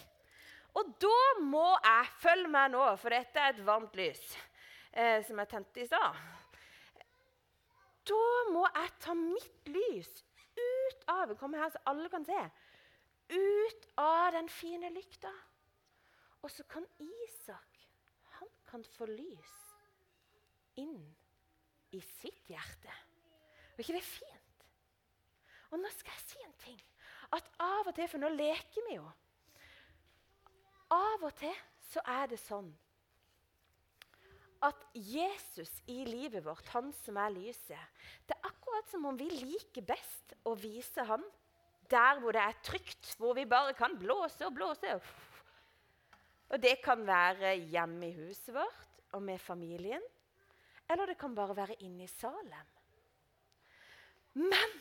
Og 0.80 0.94
da 1.04 1.18
må 1.44 1.68
jeg 1.84 2.14
Følg 2.22 2.50
meg 2.52 2.72
nå, 2.74 2.84
for 3.02 3.14
dette 3.14 3.42
er 3.42 3.54
et 3.54 3.64
varmt 3.66 3.96
lys 3.98 4.22
eh, 4.94 5.20
som 5.26 5.40
jeg 5.42 5.50
tente 5.52 5.82
i 5.82 5.88
stad. 5.90 6.20
Da 8.08 8.26
må 8.54 8.66
jeg 8.66 8.92
ta 9.04 9.16
mitt 9.18 9.72
lys 9.72 10.12
ut 10.58 11.08
av 11.12 11.34
Kom 11.40 11.56
her, 11.58 11.70
så 11.72 11.82
alle 11.90 12.10
kan 12.12 12.26
se. 12.28 12.40
Ut 13.32 13.88
av 14.02 14.32
den 14.36 14.50
fine 14.52 14.92
lykta. 14.94 15.32
Og 16.42 16.52
så 16.52 16.66
kan 16.70 16.86
Isak 17.00 17.84
han 18.40 18.50
kan 18.66 18.84
få 18.96 19.06
lys 19.10 19.58
inn 20.82 20.98
i 21.94 22.00
sitt 22.02 22.50
hjerte. 22.50 22.94
Og 23.74 23.84
ikke 23.84 23.98
det 23.98 24.02
er 24.02 24.08
fint? 24.08 24.66
Og 25.72 25.80
nå 25.80 25.92
skal 25.94 26.16
jeg 26.16 26.26
si 26.26 26.42
en 26.46 26.58
ting. 26.64 26.82
At 27.32 27.48
av 27.64 27.88
og 27.88 27.96
til, 27.96 28.10
for 28.12 28.22
nå 28.22 28.32
leker 28.36 28.88
vi 28.90 28.98
jo 28.98 29.08
Av 30.92 31.24
og 31.24 31.36
til 31.40 31.54
så 31.92 32.04
er 32.08 32.32
det 32.32 32.40
sånn 32.40 32.72
at 34.62 34.84
Jesus 34.94 35.72
i 35.90 36.04
livet 36.06 36.44
vårt, 36.46 36.68
han 36.76 36.92
som 37.02 37.18
er 37.18 37.34
lyset 37.34 38.02
Det 38.30 38.36
er 38.36 38.50
akkurat 38.52 38.92
som 38.92 39.08
om 39.10 39.18
vi 39.18 39.26
liker 39.32 39.86
best 39.88 40.36
å 40.46 40.54
vise 40.60 41.06
ham 41.08 41.24
der 41.92 42.22
hvor 42.22 42.32
det 42.36 42.44
er 42.46 42.60
trygt, 42.64 43.10
hvor 43.20 43.36
vi 43.36 43.44
bare 43.50 43.74
kan 43.76 43.98
blåse 44.00 44.46
og 44.48 44.54
blåse. 44.56 44.94
Og 46.52 46.62
Det 46.64 46.78
kan 46.84 47.04
være 47.08 47.56
hjemme 47.72 48.08
i 48.08 48.16
huset 48.16 48.54
vårt 48.56 49.02
og 49.12 49.24
med 49.24 49.42
familien. 49.44 50.04
Eller 50.88 51.12
det 51.12 51.18
kan 51.20 51.36
bare 51.36 51.56
være 51.56 51.76
inne 51.84 52.06
i 52.06 52.12
Salem. 52.12 52.70
Men 54.40 54.78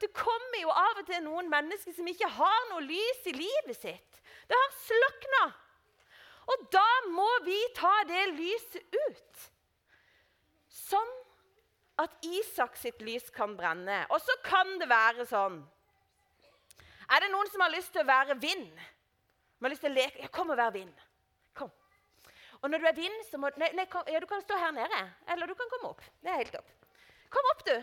det 0.00 0.12
kommer 0.14 0.60
jo 0.60 0.70
av 0.70 1.00
og 1.00 1.06
til 1.08 1.22
noen 1.24 1.48
mennesker 1.50 1.94
som 1.96 2.08
ikke 2.10 2.28
har 2.38 2.66
noe 2.70 2.84
lys 2.86 3.24
i 3.26 3.34
livet 3.34 3.78
sitt. 3.78 4.20
Det 4.48 4.56
har 4.56 4.76
slukna. 4.82 5.46
Og 6.48 6.68
da 6.72 6.88
må 7.12 7.28
vi 7.44 7.58
ta 7.76 7.94
det 8.08 8.28
lyset 8.36 8.94
ut. 8.94 9.48
Sånn 10.72 11.10
at 11.98 12.14
Isak 12.24 12.78
sitt 12.78 13.02
lys 13.04 13.26
kan 13.34 13.56
brenne. 13.58 14.04
Og 14.14 14.22
så 14.22 14.38
kan 14.46 14.78
det 14.80 14.88
være 14.90 15.26
sånn 15.28 15.60
Er 17.08 17.24
det 17.24 17.30
noen 17.32 17.48
som 17.50 17.62
har 17.64 17.72
lyst 17.72 17.92
til 17.92 18.04
å 18.04 18.08
være 18.08 18.38
vind? 18.40 18.80
Som 19.56 19.66
har 19.66 19.72
lyst 19.72 19.84
til 19.84 19.92
å 19.92 19.96
leke? 19.96 20.22
Ja, 20.22 20.30
kom 20.32 20.52
og 20.52 20.58
vær 20.60 20.74
vind. 20.74 20.92
Kom. 21.56 21.70
Og 22.60 22.70
når 22.70 22.82
du 22.82 22.88
er 22.90 22.98
vind, 22.98 23.22
så 23.30 23.40
må 23.40 23.50
nei, 23.56 23.70
nei, 23.74 23.86
kom, 23.90 24.04
ja, 24.06 24.20
Du 24.20 24.28
kan 24.30 24.44
stå 24.44 24.58
her 24.60 24.74
nede, 24.76 25.00
eller 25.32 25.48
du 25.48 25.56
kan 25.58 25.70
komme 25.72 25.94
opp. 25.94 26.04
Det 26.22 26.30
er 26.30 26.42
helt 26.42 26.58
opp. 26.60 26.68
Kom 27.32 27.48
opp, 27.52 27.64
du. 27.66 27.74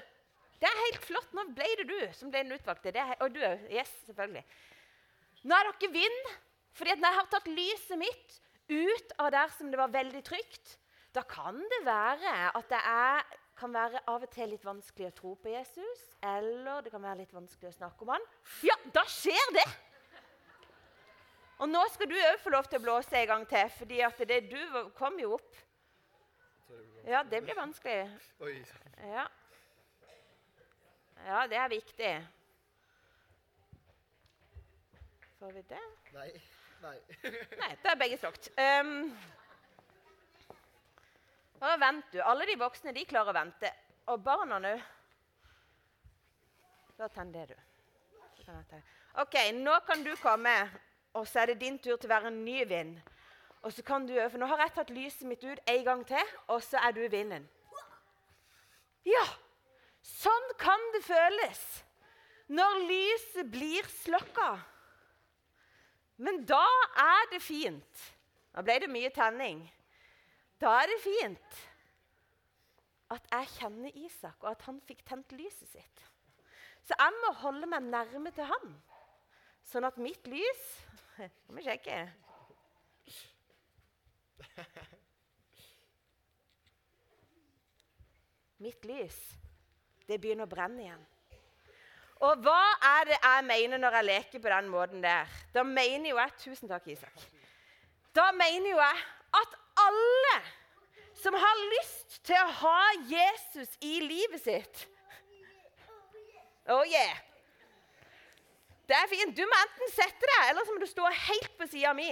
Det 1.06 1.12
flott. 1.12 1.34
Nå 1.38 1.44
ble 1.54 1.68
det 1.78 1.86
du 1.90 2.00
som 2.18 2.32
ble 2.34 2.42
den 2.42 2.56
utvalgte. 2.56 2.94
og 3.22 3.34
du 3.34 3.42
òg. 3.46 3.68
Yes, 3.70 3.92
selvfølgelig. 4.08 4.44
Nå 5.46 5.56
er 5.56 5.70
dere 5.70 5.92
vind, 5.94 6.30
fordi 6.74 6.96
når 6.98 7.08
jeg 7.10 7.20
har 7.20 7.28
tatt 7.30 7.48
lyset 7.48 7.98
mitt 8.02 8.40
ut 8.70 9.12
av 9.22 9.32
der 9.32 9.52
som 9.54 9.70
det 9.70 9.78
var 9.78 9.94
veldig 9.94 10.24
trygt, 10.26 10.78
da 11.14 11.22
kan 11.22 11.60
det 11.60 11.82
være 11.86 12.34
at 12.58 12.70
det 12.70 12.80
er, 12.82 13.22
kan 13.56 13.74
være 13.74 14.02
av 14.10 14.26
og 14.26 14.32
til 14.34 14.50
litt 14.50 14.66
vanskelig 14.66 15.12
å 15.12 15.16
tro 15.16 15.36
på 15.36 15.54
Jesus. 15.54 16.02
Eller 16.26 16.82
det 16.82 16.92
kan 16.92 17.04
være 17.06 17.22
litt 17.22 17.36
vanskelig 17.36 17.70
å 17.70 17.78
snakke 17.78 18.04
om 18.04 18.16
han. 18.16 18.26
Ja, 18.66 18.76
da 18.96 19.06
skjer 19.08 19.54
det! 19.56 19.68
Og 21.62 21.70
nå 21.72 21.86
skal 21.94 22.10
du 22.12 22.18
òg 22.18 22.42
få 22.44 22.52
lov 22.52 22.66
til 22.68 22.82
å 22.82 22.84
blåse 22.84 23.16
en 23.16 23.30
gang 23.30 23.46
til, 23.48 23.70
fordi 23.78 24.02
at 24.04 24.20
det 24.28 24.42
du 24.50 24.60
kom 24.98 25.16
jo 25.22 25.38
opp. 25.38 25.62
Ja, 27.06 27.22
det 27.24 27.46
blir 27.46 27.56
vanskelig. 27.56 28.10
Ja. 29.14 29.30
Ja, 31.26 31.46
det 31.50 31.58
er 31.58 31.70
viktig. 31.70 32.12
Får 35.40 35.52
vi 35.52 35.62
det? 35.70 35.82
Nei. 36.14 36.30
Nei. 36.82 36.98
Nei, 37.62 37.72
det 37.82 37.92
er 37.92 37.98
begge 38.00 38.18
slått. 38.22 38.50
Um, 38.58 39.10
bare 41.60 41.80
vent, 41.82 42.12
du. 42.14 42.20
Alle 42.22 42.46
de 42.50 42.58
voksne 42.60 42.94
de 42.96 43.06
klarer 43.10 43.34
å 43.34 43.40
vente. 43.40 43.72
Og 44.14 44.22
barna 44.22 44.60
nå 44.62 44.76
Da 46.96 47.10
tenn 47.12 47.34
det, 47.34 47.50
du. 47.50 47.56
OK, 49.20 49.36
nå 49.58 49.80
kan 49.88 50.04
du 50.06 50.12
komme, 50.22 50.54
og 51.18 51.26
så 51.28 51.42
er 51.42 51.52
det 51.52 51.62
din 51.64 51.80
tur 51.80 51.98
til 51.98 52.08
å 52.08 52.14
være 52.14 52.30
en 52.30 52.44
ny 52.46 52.62
vind. 52.70 53.00
Og 53.66 53.74
så 53.74 53.82
kan 53.84 54.06
du, 54.06 54.14
for 54.30 54.38
Nå 54.38 54.46
har 54.52 54.62
jeg 54.62 54.76
tatt 54.76 54.94
lyset 54.94 55.26
mitt 55.28 55.44
ut 55.44 55.72
en 55.72 55.84
gang 55.88 56.06
til, 56.06 56.34
og 56.54 56.62
så 56.64 56.78
er 56.86 56.94
du 56.94 57.02
vinden. 57.10 57.48
Ja, 59.06 59.26
sånn 60.06 60.52
kan 60.62 60.82
det 60.96 61.04
føles 61.06 61.62
når 62.54 62.82
lyset 62.86 63.50
blir 63.50 63.88
slokka. 64.04 64.52
Men 66.22 66.44
da 66.48 66.64
er 67.02 67.32
det 67.34 67.42
fint 67.44 68.04
Da 68.56 68.62
ble 68.64 68.78
det 68.80 68.88
mye 68.88 69.10
tenning. 69.12 69.66
Da 70.64 70.72
er 70.80 70.88
det 70.88 71.02
fint 71.04 71.58
at 73.12 73.26
jeg 73.30 73.50
kjenner 73.58 73.98
Isak, 74.00 74.38
og 74.42 74.54
at 74.54 74.64
han 74.66 74.80
fikk 74.88 75.04
tent 75.06 75.34
lyset 75.36 75.68
sitt. 75.70 76.04
Så 76.88 76.96
jeg 76.96 77.18
må 77.20 77.34
holde 77.42 77.68
meg 77.70 77.84
nærme 77.84 78.32
til 78.34 78.48
han, 78.48 78.72
sånn 79.68 79.86
at 79.90 80.00
mitt 80.02 80.28
lys 80.30 80.64
Skal 81.16 81.56
vi 81.56 81.64
sjekke. 81.64 82.00
Mitt 88.64 88.88
lys, 88.88 89.20
det 90.08 90.20
begynner 90.22 90.48
å 90.48 90.52
brenne 90.52 90.84
igjen. 90.84 91.04
Og 92.26 92.42
hva 92.46 92.62
er 92.96 93.10
det 93.10 93.18
jeg 93.18 93.46
mener 93.46 93.82
når 93.82 93.98
jeg 94.00 94.08
leker 94.10 94.42
på 94.44 94.52
den 94.54 94.70
måten 94.72 95.04
der? 95.04 95.32
Da 95.54 95.66
mener 95.68 96.10
jo 96.10 96.20
jeg 96.22 96.36
Tusen 96.46 96.72
takk, 96.72 96.88
Isak. 96.88 97.26
Da 98.16 98.30
mener 98.32 98.72
jo 98.72 98.80
jeg 98.80 99.02
at 99.42 99.58
alle 99.84 100.38
som 101.20 101.36
har 101.36 101.64
lyst 101.76 102.20
til 102.28 102.40
å 102.40 102.54
ha 102.62 102.82
Jesus 103.10 103.76
i 103.84 103.98
livet 104.04 104.44
sitt 104.44 104.86
Oh 106.66 106.82
yeah! 106.90 107.20
Det 108.90 108.96
er 108.98 109.10
fint. 109.10 109.36
Du 109.38 109.44
må 109.46 109.58
enten 109.60 109.92
sette 109.94 110.30
deg, 110.30 110.48
eller 110.50 110.66
så 110.66 110.74
må 110.74 110.82
du 110.82 110.90
stå 110.90 111.10
helt 111.10 111.52
på 111.60 111.68
sida 111.70 111.92
mi. 111.94 112.10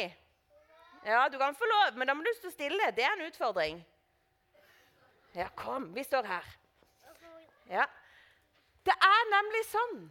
Ja, 1.05 1.27
du 1.29 1.39
kan 1.41 1.57
få 1.57 1.65
lov, 1.69 1.97
men 1.97 2.09
da 2.09 2.15
må 2.17 2.25
du 2.25 2.29
stå 2.37 2.51
stille. 2.53 2.91
Det 2.93 3.05
er 3.05 3.15
en 3.15 3.25
utfordring. 3.27 3.81
Ja, 5.33 5.47
kom. 5.57 5.89
Vi 5.95 6.05
står 6.05 6.29
her. 6.29 6.51
Ja. 7.71 7.85
Det 8.83 8.95
er 8.95 9.31
nemlig 9.31 9.63
sånn 9.69 10.03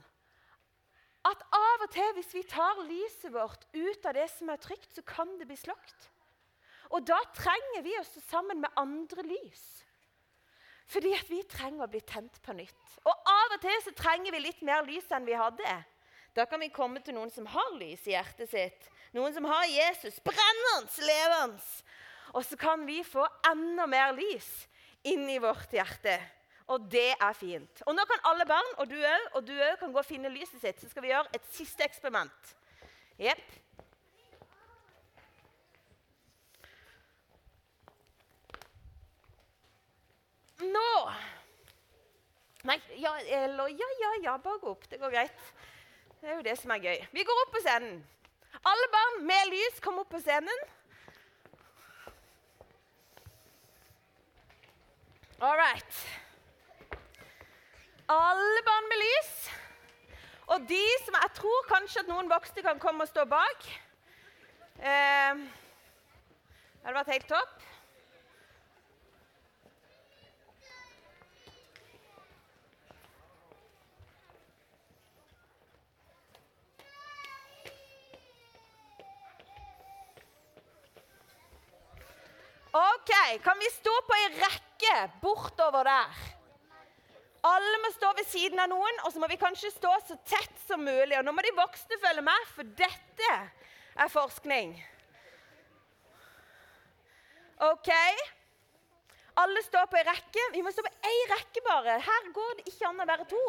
at 1.29 1.45
av 1.55 1.85
og 1.85 1.93
til 1.95 2.09
hvis 2.17 2.33
vi 2.35 2.43
tar 2.51 2.81
lyset 2.89 3.31
vårt 3.35 3.67
ut 3.77 4.09
av 4.09 4.17
det 4.17 4.27
som 4.33 4.51
er 4.51 4.59
trygt, 4.63 4.91
så 4.97 5.05
kan 5.07 5.37
det 5.39 5.47
bli 5.47 5.59
slått. 5.59 6.09
Og 6.93 7.05
da 7.07 7.19
trenger 7.37 7.85
vi 7.85 7.95
å 7.97 8.05
stå 8.05 8.21
sammen 8.27 8.61
med 8.65 8.75
andre 8.81 9.25
lys. 9.25 9.63
Fordi 10.93 11.13
at 11.17 11.31
vi 11.31 11.41
trenger 11.49 11.87
å 11.87 11.93
bli 11.93 12.03
tent 12.05 12.41
på 12.45 12.55
nytt. 12.57 12.99
Og 13.07 13.13
av 13.13 13.55
og 13.55 13.63
til 13.63 13.79
så 13.85 13.95
trenger 13.97 14.35
vi 14.35 14.43
litt 14.43 14.61
mer 14.67 14.85
lys 14.85 15.09
enn 15.15 15.29
vi 15.29 15.39
hadde. 15.39 15.77
Da 16.37 16.45
kan 16.49 16.61
vi 16.61 16.73
komme 16.75 17.01
til 17.05 17.17
noen 17.17 17.31
som 17.33 17.47
har 17.49 17.73
lys 17.79 18.05
i 18.09 18.17
hjertet 18.17 18.51
sitt. 18.51 18.91
Noen 19.17 19.33
som 19.37 19.47
har 19.49 19.65
Jesus 19.69 20.19
brennende, 20.25 21.07
levende. 21.07 21.63
Og 22.33 22.45
så 22.49 22.57
kan 22.61 22.85
vi 22.89 23.03
få 23.05 23.25
enda 23.51 23.87
mer 23.89 24.15
lys 24.17 24.49
inn 25.09 25.25
i 25.29 25.41
vårt 25.43 25.73
hjerte. 25.77 26.17
Og 26.73 26.85
det 26.93 27.11
er 27.13 27.33
fint. 27.37 27.83
Og 27.87 27.97
nå 27.97 28.05
kan 28.09 28.23
alle 28.31 28.47
barn, 28.49 28.71
og 28.81 28.89
du 28.89 28.97
òg, 28.97 29.27
og 29.37 29.45
du 29.47 29.53
òg 29.53 29.75
kan 29.81 29.93
gå 29.93 30.01
og 30.01 30.09
finne 30.09 30.31
lyset 30.33 30.61
sitt. 30.63 30.81
Så 30.81 30.89
skal 30.89 31.05
vi 31.05 31.11
gjøre 31.13 31.29
et 31.37 31.51
siste 31.53 31.85
eksperiment. 31.85 32.55
Jepp. 33.21 33.43
Nå 40.63 40.89
Nei, 42.63 42.77
ja, 43.03 43.11
eller 43.43 43.69
Ja, 43.75 43.89
ja, 44.01 44.11
ja, 44.23 44.37
bare 44.39 44.61
gå 44.63 44.71
opp. 44.71 44.85
Det 44.89 45.01
går 45.03 45.11
greit. 45.11 45.47
Det 46.21 46.31
er 46.31 46.37
jo 46.39 46.45
det 46.47 46.55
som 46.61 46.71
er 46.71 46.85
gøy. 46.85 47.01
Vi 47.11 47.25
går 47.27 47.41
opp 47.43 47.51
på 47.57 47.63
scenen. 47.65 47.97
Alle 48.63 48.89
barn 48.93 49.25
med 49.27 49.51
lys, 49.51 49.81
kom 49.83 49.99
opp 49.99 50.13
på 50.15 50.21
scenen. 50.23 50.69
All 55.43 55.59
right. 55.59 56.05
Alle 58.13 58.63
barn 58.67 58.89
med 58.91 58.99
lys. 59.01 59.33
Og 60.53 60.65
de 60.69 60.85
som 61.05 61.15
jeg 61.17 61.31
tror 61.39 61.69
kanskje 61.69 62.03
at 62.03 62.09
noen 62.11 62.29
voksne 62.29 62.65
kan 62.65 62.81
komme 62.83 63.07
og 63.07 63.09
stå 63.09 63.25
bak. 63.31 63.69
Eh, 64.77 65.39
det 65.41 66.85
hadde 66.85 66.99
vært 66.99 67.13
helt 67.15 67.29
topp. 67.31 67.55
OK, 82.73 83.11
kan 83.45 83.59
vi 83.61 83.73
stå 83.73 83.97
på 84.09 84.21
ei 84.21 84.29
rekke 84.37 84.95
bortover 85.25 85.89
der? 85.89 86.32
Alle 87.53 87.81
må 87.83 87.91
stå 87.93 88.13
ved 88.17 88.29
siden 88.29 88.61
av 88.63 88.71
noen, 88.71 89.01
og 89.05 89.13
så 89.13 89.21
må 89.21 89.29
vi 89.31 89.41
kanskje 89.41 89.73
stå 89.75 89.93
så 90.07 90.17
tett 90.29 90.61
som 90.67 90.81
mulig. 90.85 91.17
Og 91.19 91.27
nå 91.27 91.35
må 91.37 91.45
de 91.45 91.53
voksne 91.57 91.99
følge 92.01 92.25
med, 92.25 92.47
for 92.55 92.69
dette 92.79 93.33
er 93.33 94.13
forskning. 94.13 94.77
OK? 97.69 97.91
Alle 99.43 99.63
står 99.65 99.89
på 99.91 99.99
ei 100.01 100.07
rekke. 100.07 100.47
Vi 100.55 100.63
må 100.65 100.73
stå 100.73 100.85
på 100.87 100.95
ei 101.09 101.19
rekke 101.33 101.65
bare. 101.67 101.99
Her 102.05 102.31
går 102.37 102.57
det 102.59 102.73
ikke 102.73 102.89
an 102.89 103.03
å 103.05 103.09
være 103.09 103.29
to. 103.31 103.45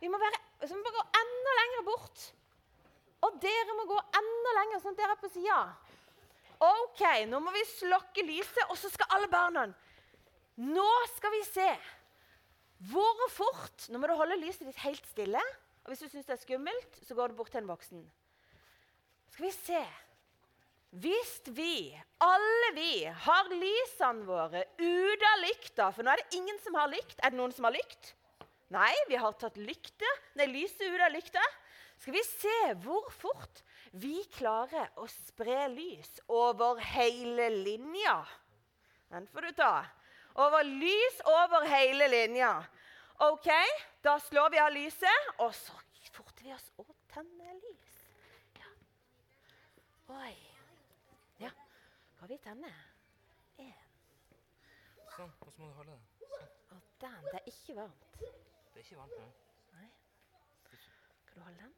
Vi 0.00 0.08
må, 0.08 0.20
være, 0.20 0.40
vi 0.64 0.76
må 0.80 0.92
gå 0.96 1.06
enda 1.22 1.56
lenger 1.60 1.86
bort. 1.88 2.26
Og 3.28 3.36
dere 3.40 3.76
må 3.76 3.84
gå 3.88 3.98
enda 4.20 4.56
lenger, 4.56 4.80
sånn 4.80 4.96
at 4.96 5.02
dere 5.02 5.16
er 5.16 5.20
på 5.20 5.32
sida. 5.32 5.60
OK, 6.60 7.02
nå 7.28 7.40
må 7.40 7.52
vi 7.56 7.64
slokke 7.68 8.24
lyset, 8.24 8.66
og 8.68 8.76
så 8.76 8.90
skal 8.92 9.16
alle 9.16 9.30
barna 9.32 9.62
Nå 10.60 10.88
skal 11.14 11.32
vi 11.32 11.40
se 11.46 11.68
hvor 12.88 13.26
fort 13.28 13.88
Nå 13.92 14.00
må 14.00 14.08
du 14.08 14.14
holde 14.16 14.38
lyset 14.40 14.64
ditt 14.68 14.84
helt 14.84 15.04
stille. 15.10 15.40
Og 15.84 15.92
hvis 15.92 16.04
du 16.04 16.08
syns 16.12 16.28
det 16.28 16.36
er 16.36 16.44
skummelt, 16.44 17.00
så 17.04 17.16
går 17.16 17.32
du 17.32 17.40
bort 17.40 17.52
til 17.52 17.62
en 17.62 17.68
voksen. 17.68 18.04
Skal 19.32 19.46
vi 19.46 19.52
se 19.54 19.82
Hvis 20.90 21.34
vi, 21.54 21.74
alle 22.18 22.70
vi, 22.74 22.92
har 23.06 23.50
lysene 23.52 24.26
våre 24.26 24.64
ute 24.80 25.28
av 25.28 25.44
lykta 25.44 25.90
For 25.94 26.02
nå 26.02 26.10
er 26.12 26.22
det 26.22 26.40
ingen 26.40 26.58
som 26.64 26.78
har 26.80 26.90
lykt. 26.90 27.18
Er 27.20 27.32
det 27.32 27.38
noen 27.38 27.54
som 27.54 27.68
har 27.68 27.76
lykt? 27.76 28.14
Nei, 28.70 28.92
vi 29.10 29.18
har 29.18 29.34
tatt 29.34 29.56
lykte, 29.58 30.06
nei, 30.38 30.46
lyset 30.46 30.84
ut 30.86 31.02
av 31.02 31.10
lykta. 31.10 31.42
Skal 31.98 32.14
vi 32.14 32.22
se 32.22 32.58
hvor 32.84 33.08
fort 33.12 33.64
vi 33.98 34.20
klarer 34.36 34.92
å 35.02 35.08
spre 35.10 35.64
lys 35.72 36.20
over 36.30 36.78
hele 36.92 37.48
linja. 37.50 38.20
Den 39.10 39.26
får 39.32 39.48
du 39.48 39.56
ta. 39.58 39.72
Over 40.34 40.62
lys 40.64 41.20
over 41.26 41.66
hele 41.66 42.08
linja. 42.08 42.64
OK, 43.18 43.48
da 44.02 44.20
slår 44.20 44.50
vi 44.50 44.58
av 44.58 44.70
lyset, 44.72 45.32
og 45.38 45.54
så 45.54 45.74
forter 46.12 46.44
vi 46.46 46.54
oss 46.54 46.70
å 46.80 46.86
tenne 47.12 47.56
lys. 47.58 47.98
Ja. 48.56 48.70
Oi. 50.14 50.32
Ja, 51.42 51.50
skal 52.14 52.32
vi 52.32 52.38
tenne? 52.44 52.72
Én. 53.60 53.76
Sånn. 55.16 55.32
Og 55.44 55.52
så 55.52 55.60
må 55.60 55.68
du 55.68 55.76
holde 55.82 55.98
det. 55.98 56.30
Sånn. 56.30 56.48
Og 56.78 56.80
den. 57.02 57.20
Det 57.28 57.36
er 57.42 57.52
ikke 57.52 57.76
varmt. 57.76 58.08
Det 58.20 58.78
er 58.78 58.84
ikke 58.86 59.00
varmt 59.02 59.16
nå. 59.18 59.28
Nei. 59.74 59.88
Kan 60.70 61.34
du 61.34 61.44
holde 61.44 61.60
den? 61.66 61.74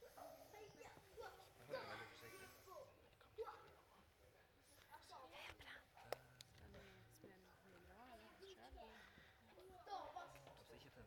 Jeg 0.00 0.64
hjelper 0.80 1.14
deg. 1.20 1.40
Altså, 4.96 5.16
ikke 10.74 10.90
til. 10.96 11.06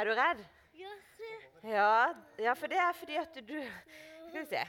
Er 0.00 0.04
du 0.04 0.10
redd? 0.16 0.38
Ja, 1.62 2.14
ja, 2.38 2.52
for 2.52 2.66
det 2.66 2.76
er 2.78 2.92
fordi 2.92 3.16
at 3.16 3.34
du 3.48 3.58
Skal 4.28 4.40
vi 4.40 4.46
se. 4.46 4.60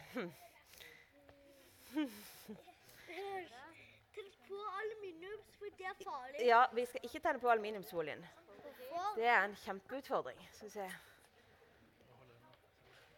Tenn 4.15 4.31
på 4.47 4.57
aluminiumsfolien, 4.81 5.77
det 5.77 5.85
er 5.85 5.93
farlig. 6.03 6.47
Ja, 6.47 6.65
vi 6.73 6.85
skal 6.85 6.99
ikke 7.03 7.19
tenne 7.19 7.39
på 7.39 7.49
aluminiumsfolien. 7.49 8.25
Det 9.15 9.25
er 9.25 9.43
en 9.43 9.55
kjempeutfordring. 9.55 10.49
Skal 10.51 10.67
vi 10.67 10.71
se. 10.71 10.89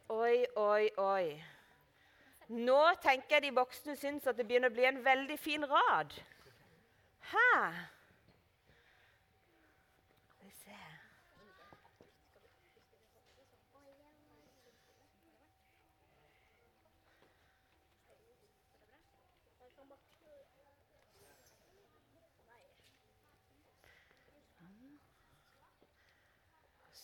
Oi, 0.10 0.46
oi, 0.56 0.90
oi. 0.98 1.44
Nå 2.48 2.82
tenker 3.02 3.40
jeg 3.40 3.48
de 3.48 3.56
voksne 3.58 3.96
syns 3.98 4.28
at 4.30 4.38
det 4.38 4.46
begynner 4.46 4.70
å 4.70 4.78
bli 4.78 4.86
en 4.86 5.02
veldig 5.06 5.40
fin 5.40 5.66
rad. 5.66 6.14
Hæ? 7.34 7.50
Skal 10.30 10.46
vi 10.46 10.52
se. 10.52 10.78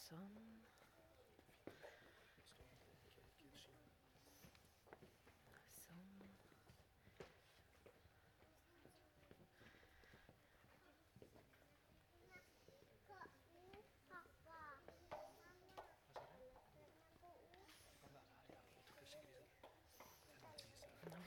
Sånn. 0.09 0.29
Sånn. 5.73 6.09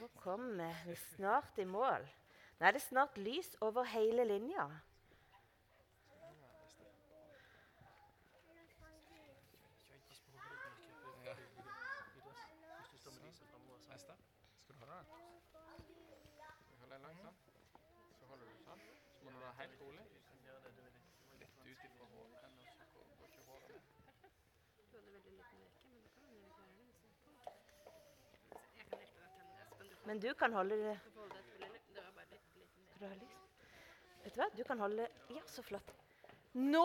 Nå 0.03 0.09
kommer 0.19 0.75
vi 0.87 0.95
snart 0.97 1.59
i 1.59 1.65
mål. 1.65 2.03
Nå 2.59 2.67
er 2.67 2.75
det 2.75 2.83
snart 2.83 3.19
lys 3.19 3.55
over 3.63 3.87
hele 3.87 4.25
linja. 4.27 4.67
Neste. 13.93 14.15
Skal 14.63 14.75
du 14.75 14.81
holde 14.81 14.95
den? 14.97 15.07
Skal 15.47 15.61
vi 16.71 16.81
holde 16.81 16.95
den 16.95 17.03
langt 17.07 17.21
sånn? 17.23 17.37
Så 18.19 18.25
holder 18.31 18.47
du 18.49 18.55
sånn. 18.65 18.81
Så 19.13 19.25
må 19.27 19.29
du 19.35 19.39
være 19.43 19.57
helt 19.59 19.77
rolig. 19.83 20.05
Litt 21.43 21.55
ut 21.67 21.85
ifra 21.89 22.05
håret. 22.15 22.45
Så 23.05 23.15
går 23.21 23.27
ikke 23.29 23.45
håret 23.51 23.69
ned. 23.69 23.83
Men 30.13 30.21
du 30.21 30.35
kan 30.35 30.53
holde 30.53 30.77
det? 30.77 30.99
Vet 33.01 34.35
du 34.35 34.41
hva? 34.43 34.49
Du 34.53 34.61
kan 34.69 34.83
holde 34.85 35.07
Ja, 35.33 35.41
så 35.49 35.65
flott. 35.65 35.89
Nå 36.53 36.85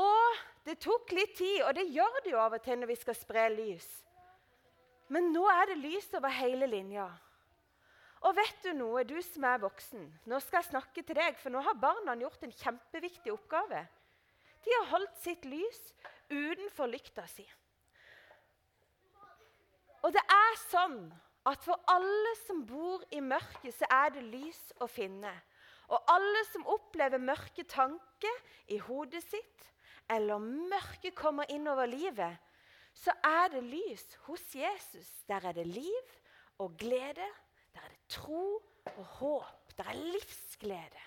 Det 0.63 0.78
tok 0.80 1.12
litt 1.12 1.34
tid, 1.36 1.58
og 1.66 1.74
det 1.76 1.84
gjør 1.92 2.16
det 2.24 2.32
jo 2.32 2.40
av 2.40 2.56
og 2.56 2.63
til 2.63 2.80
når 2.80 2.92
vi 2.94 2.98
skal 3.02 3.18
spre 3.20 3.44
lys. 3.52 3.90
Men 5.12 5.28
nå 5.36 5.44
er 5.52 5.74
det 5.74 5.78
lys 5.82 6.08
over 6.16 6.32
hele 6.38 6.72
linja. 6.72 7.10
Og 8.24 8.40
vet 8.40 8.63
du 8.63 8.72
noe, 8.80 9.04
du 9.04 9.20
som 9.20 9.44
er 9.52 9.60
voksen? 9.60 10.08
Nå 10.24 10.40
skal 10.48 10.62
jeg 10.62 10.72
snakke 10.72 11.04
til 11.04 11.20
deg, 11.20 11.36
for 11.44 11.52
nå 11.52 11.68
har 11.68 11.84
barna 11.84 12.16
gjort 12.24 12.48
en 12.48 12.58
kjempeviktig 12.63 13.36
oppgave. 13.36 13.84
De 14.63 14.80
har 14.80 14.92
holdt 14.96 15.20
sitt 15.20 15.44
lys 15.44 15.84
utenfor 16.32 16.96
lykta 16.96 17.28
si. 17.28 17.44
Og 20.00 20.16
det 20.16 20.24
er 20.24 20.62
sånn 20.70 21.02
at 21.47 21.63
for 21.63 21.79
alle 21.88 22.33
som 22.45 22.63
bor 22.67 23.03
i 23.12 23.21
mørket, 23.23 23.71
så 23.77 23.88
er 23.91 24.12
det 24.15 24.25
lys 24.27 24.60
å 24.83 24.88
finne. 24.91 25.31
Og 25.88 26.12
alle 26.12 26.43
som 26.49 26.67
opplever 26.67 27.21
mørke 27.23 27.63
tanker 27.63 28.41
i 28.73 28.79
hodet 28.83 29.23
sitt, 29.23 29.67
eller 30.12 30.43
mørket 30.43 31.15
kommer 31.15 31.47
innover 31.51 31.88
livet, 31.88 32.36
så 32.97 33.13
er 33.23 33.51
det 33.53 33.63
lys 33.63 34.05
hos 34.25 34.43
Jesus. 34.55 35.07
Der 35.27 35.45
er 35.47 35.55
det 35.55 35.67
liv 35.67 36.15
og 36.63 36.77
glede. 36.79 37.27
Der 37.75 37.83
er 37.83 37.93
det 37.93 38.07
tro 38.10 38.57
og 38.97 39.05
håp. 39.19 39.77
Der 39.77 39.91
er 39.91 39.99
livsglede. 40.15 41.03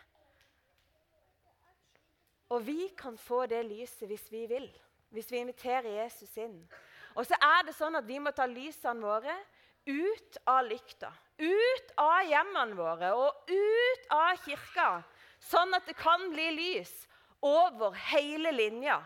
Og 2.51 2.67
vi 2.67 2.91
kan 2.99 3.19
få 3.19 3.45
det 3.47 3.65
lyset 3.67 4.09
hvis 4.09 4.31
vi 4.33 4.47
vil. 4.47 4.69
Hvis 5.11 5.31
vi 5.33 5.43
inviterer 5.43 6.03
Jesus 6.03 6.37
inn. 6.39 6.63
Og 7.15 7.27
så 7.27 7.35
er 7.43 7.67
det 7.67 7.75
sånn 7.75 7.99
at 7.99 8.07
vi 8.07 8.21
må 8.23 8.31
ta 8.35 8.47
lysene 8.47 9.03
våre 9.03 9.35
ut 9.91 10.41
av 10.49 10.65
lykta. 10.69 11.11
Ut 11.41 11.95
av 12.01 12.29
hjemmene 12.29 12.77
våre 12.79 13.13
og 13.17 13.51
ut 13.51 14.11
av 14.15 14.37
kirka. 14.45 14.91
Sånn 15.41 15.73
at 15.77 15.89
det 15.89 15.97
kan 15.99 16.29
bli 16.33 16.51
lys 16.57 16.93
over 17.45 17.97
hele 18.11 18.53
linja. 18.53 19.01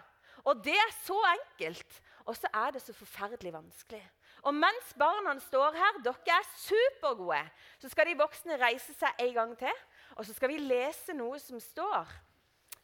Og 0.44 0.60
det 0.64 0.76
er 0.76 0.92
så 1.04 1.16
enkelt. 1.30 2.00
Og 2.24 2.36
så 2.36 2.48
er 2.56 2.74
det 2.74 2.82
så 2.82 2.94
forferdelig 2.96 3.52
vanskelig. 3.54 4.02
Og 4.44 4.52
mens 4.56 4.92
barna 5.00 5.34
står 5.40 5.76
her, 5.76 6.00
dere 6.04 6.36
er 6.36 6.48
supergode, 6.60 7.40
så 7.80 7.88
skal 7.88 8.10
de 8.10 8.16
voksne 8.18 8.58
reise 8.60 8.92
seg 8.96 9.24
en 9.24 9.32
gang 9.38 9.54
til. 9.60 9.80
Og 10.16 10.26
så 10.26 10.36
skal 10.36 10.52
vi 10.52 10.60
lese 10.60 11.16
noe 11.16 11.38
som 11.40 11.60
står 11.60 12.12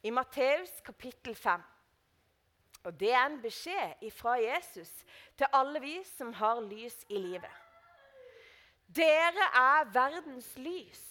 i 0.04 0.12
Matteus 0.14 0.80
kapittel 0.84 1.36
5. 1.36 1.64
Og 2.88 2.96
det 3.00 3.12
er 3.12 3.26
en 3.26 3.40
beskjed 3.42 4.06
fra 4.16 4.38
Jesus 4.40 4.92
til 5.36 5.52
alle 5.52 5.82
vi 5.84 5.98
som 6.16 6.32
har 6.36 6.62
lys 6.64 6.96
i 7.12 7.20
livet. 7.20 7.59
Dere 8.90 9.46
er 9.54 9.86
verdens 9.94 10.48
lys. 10.58 11.02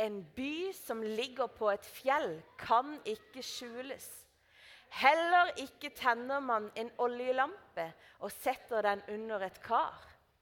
En 0.00 0.22
by 0.36 0.70
som 0.72 1.02
ligger 1.02 1.50
på 1.52 1.68
et 1.72 1.84
fjell, 1.84 2.38
kan 2.56 2.94
ikke 3.04 3.42
skjules. 3.44 4.06
Heller 4.94 5.50
ikke 5.60 5.90
tenner 5.92 6.40
man 6.40 6.70
en 6.78 6.88
oljelampe 7.02 7.90
og 8.24 8.32
setter 8.32 8.86
den 8.86 9.02
under 9.12 9.44
et 9.44 9.58
kar. 9.60 9.98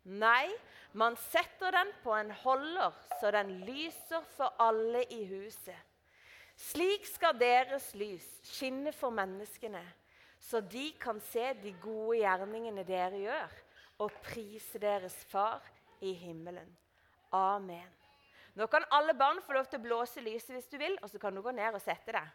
Nei, 0.07 0.47
man 0.93 1.17
setter 1.19 1.75
den 1.75 1.91
på 2.05 2.15
en 2.15 2.31
holder, 2.45 2.95
så 3.19 3.33
den 3.35 3.51
lyser 3.67 4.23
for 4.37 4.55
alle 4.63 5.03
i 5.11 5.25
huset. 5.27 5.79
Slik 6.57 7.09
skal 7.09 7.35
deres 7.41 7.91
lys 7.99 8.27
skinne 8.47 8.93
for 8.95 9.11
menneskene, 9.11 9.83
så 10.39 10.61
de 10.61 10.93
kan 11.01 11.19
se 11.33 11.51
de 11.65 11.75
gode 11.83 12.21
gjerningene 12.21 12.87
dere 12.87 13.19
gjør, 13.19 13.57
og 13.99 14.15
prise 14.23 14.79
deres 14.79 15.17
Far 15.33 15.65
i 16.07 16.15
himmelen. 16.21 16.69
Amen. 17.35 17.89
Nå 18.57 18.67
kan 18.73 18.87
alle 18.97 19.15
barn 19.15 19.43
få 19.45 19.53
lov 19.57 19.67
til 19.69 19.81
å 19.81 19.85
blåse 19.85 20.23
lyset 20.25 20.55
hvis 20.55 20.71
du 20.71 20.79
vil, 20.81 20.95
og 21.03 21.11
så 21.13 21.21
kan 21.21 21.35
du 21.35 21.43
gå 21.45 21.53
ned 21.53 21.77
og 21.77 21.83
sette 21.83 22.15
deg. 22.15 22.31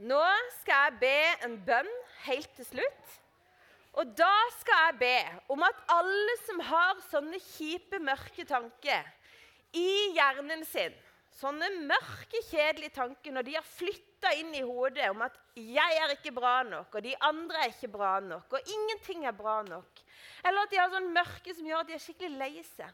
Nå 0.00 0.20
skal 0.62 0.86
jeg 0.86 0.98
be 1.02 1.16
en 1.44 1.58
bønn 1.66 1.90
helt 2.24 2.48
til 2.56 2.64
slutt. 2.64 3.16
Og 4.00 4.12
da 4.16 4.32
skal 4.60 4.86
jeg 4.86 4.98
be 5.00 5.16
om 5.52 5.64
at 5.66 5.80
alle 5.92 6.36
som 6.46 6.60
har 6.64 7.00
sånne 7.10 7.40
kjipe, 7.42 7.98
mørke 8.00 8.46
tanker 8.48 9.08
i 9.76 9.90
hjernen 10.16 10.64
sin 10.64 10.96
Sånne 11.40 11.68
mørke, 11.88 12.40
kjedelige 12.50 12.92
tanker 12.96 13.32
når 13.32 13.46
de 13.46 13.54
har 13.54 13.64
flytta 13.64 14.32
inn 14.36 14.50
i 14.58 14.64
hodet 14.66 15.06
om 15.08 15.22
at 15.24 15.36
'jeg 15.54 15.96
er 16.02 16.10
ikke 16.12 16.34
bra 16.36 16.62
nok', 16.62 16.94
og 16.94 17.02
'de 17.02 17.14
andre 17.20 17.56
er 17.56 17.70
ikke 17.70 17.88
bra 17.88 18.20
nok', 18.20 18.52
og 18.52 18.60
'ingenting 18.60 19.24
er 19.26 19.32
bra 19.32 19.62
nok'. 19.62 20.02
Eller 20.44 20.62
at 20.62 20.70
de 20.70 20.76
har 20.76 20.90
sånn 20.90 21.14
mørke 21.14 21.54
som 21.54 21.66
gjør 21.66 21.80
at 21.80 21.86
de 21.86 21.94
er 21.94 22.04
skikkelig 22.04 22.38
lei 22.38 22.62
seg 22.62 22.92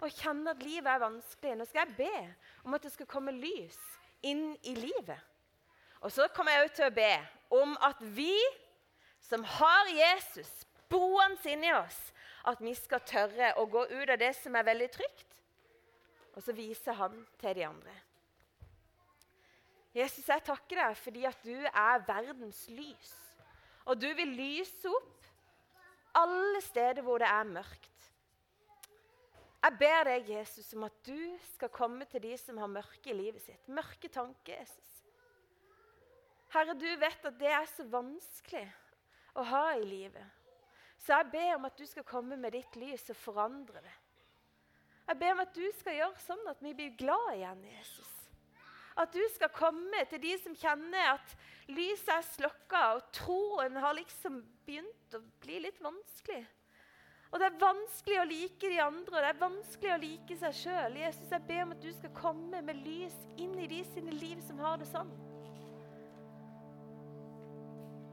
og 0.00 0.10
kjenner 0.10 0.50
at 0.50 0.62
livet 0.62 0.86
er 0.86 0.98
vanskelig. 0.98 1.56
Nå 1.56 1.64
skal 1.64 1.86
jeg 1.86 1.96
be 1.96 2.34
om 2.64 2.74
at 2.74 2.82
det 2.82 2.92
skal 2.92 3.06
komme 3.06 3.32
lys 3.32 3.78
inn 4.22 4.56
i 4.62 4.74
livet. 4.74 5.20
Og 6.00 6.12
så 6.12 6.28
kommer 6.34 6.52
jeg 6.52 6.66
også 6.66 6.76
til 6.80 6.88
å 6.90 6.96
be 6.96 7.12
om 7.56 7.76
at 7.86 8.00
vi 8.16 8.34
som 9.26 9.44
har 9.56 9.90
Jesus 9.90 10.50
boende 10.90 11.50
inni 11.50 11.72
oss, 11.74 11.98
at 12.46 12.60
vi 12.62 12.74
skal 12.78 13.02
tørre 13.06 13.54
å 13.58 13.66
gå 13.70 13.86
ut 13.90 14.10
av 14.12 14.18
det 14.20 14.32
som 14.38 14.54
er 14.54 14.66
veldig 14.68 14.90
trygt, 14.94 15.40
og 16.36 16.44
så 16.44 16.54
vise 16.54 16.94
han 16.94 17.16
til 17.40 17.56
de 17.58 17.64
andre. 17.66 17.94
Jesus, 19.96 20.26
jeg 20.28 20.44
takker 20.44 20.76
deg 20.82 20.96
fordi 21.00 21.24
at 21.24 21.38
du 21.46 21.56
er 21.56 22.02
verdens 22.06 22.66
lys. 22.68 23.14
Og 23.88 23.96
du 23.96 24.08
vil 24.18 24.34
lyse 24.36 24.90
opp 24.90 25.28
alle 26.16 26.60
steder 26.64 27.04
hvor 27.06 27.22
det 27.22 27.30
er 27.30 27.48
mørkt. 27.48 27.92
Jeg 29.66 29.78
ber 29.80 30.04
deg, 30.06 30.28
Jesus, 30.30 30.68
om 30.76 30.84
at 30.86 30.98
du 31.06 31.16
skal 31.54 31.72
komme 31.74 32.04
til 32.10 32.22
de 32.22 32.36
som 32.38 32.60
har 32.60 32.70
mørke 32.70 33.10
i 33.10 33.16
livet 33.16 33.42
sitt. 33.42 33.64
Mørke 33.72 34.10
tanker, 34.12 34.60
Jesus. 34.60 34.95
Herre, 36.54 36.74
du 36.78 36.88
vet 37.00 37.28
at 37.28 37.38
det 37.40 37.52
er 37.52 37.66
så 37.70 37.84
vanskelig 37.90 38.66
å 39.36 39.44
ha 39.50 39.64
i 39.76 39.84
livet. 39.84 40.24
Så 41.02 41.12
jeg 41.12 41.30
ber 41.32 41.54
om 41.58 41.66
at 41.68 41.78
du 41.78 41.86
skal 41.86 42.06
komme 42.06 42.38
med 42.40 42.54
ditt 42.56 42.76
lys 42.80 43.04
og 43.12 43.18
forandre 43.20 43.82
det. 43.84 43.96
Jeg 45.06 45.18
ber 45.20 45.36
om 45.36 45.42
at 45.44 45.54
du 45.54 45.66
skal 45.78 45.98
gjøre 46.00 46.24
sånn 46.24 46.48
at 46.50 46.62
vi 46.64 46.72
blir 46.74 46.96
glad 46.98 47.28
igjen, 47.36 47.62
Jesus. 47.76 48.12
At 48.96 49.12
du 49.12 49.20
skal 49.34 49.52
komme 49.54 50.02
til 50.10 50.22
de 50.22 50.32
som 50.40 50.56
kjenner 50.56 51.12
at 51.12 51.34
lyset 51.68 52.10
er 52.14 52.26
slokka, 52.26 52.82
og 52.96 53.10
troen 53.14 53.76
har 53.82 53.94
liksom 53.98 54.40
begynt 54.66 55.14
å 55.14 55.20
bli 55.44 55.60
litt 55.66 55.78
vanskelig. 55.84 56.42
Og 57.30 57.42
det 57.42 57.50
er 57.50 57.60
vanskelig 57.60 58.18
å 58.22 58.26
like 58.30 58.70
de 58.72 58.80
andre, 58.80 59.12
og 59.12 59.20
det 59.20 59.30
er 59.30 59.40
vanskelig 59.42 59.92
å 59.92 60.02
like 60.02 60.40
seg 60.40 60.58
sjøl. 60.62 60.98
Jesus, 61.02 61.30
jeg 61.30 61.46
ber 61.46 61.64
om 61.66 61.74
at 61.76 61.82
du 61.84 61.90
skal 61.92 62.14
komme 62.16 62.62
med 62.64 62.82
lys 62.86 63.16
inn 63.36 63.54
i 63.60 63.70
de 63.70 63.82
sine 63.92 64.14
liv 64.16 64.40
som 64.46 64.62
har 64.64 64.78
det 64.80 64.88
sånn. 64.88 65.10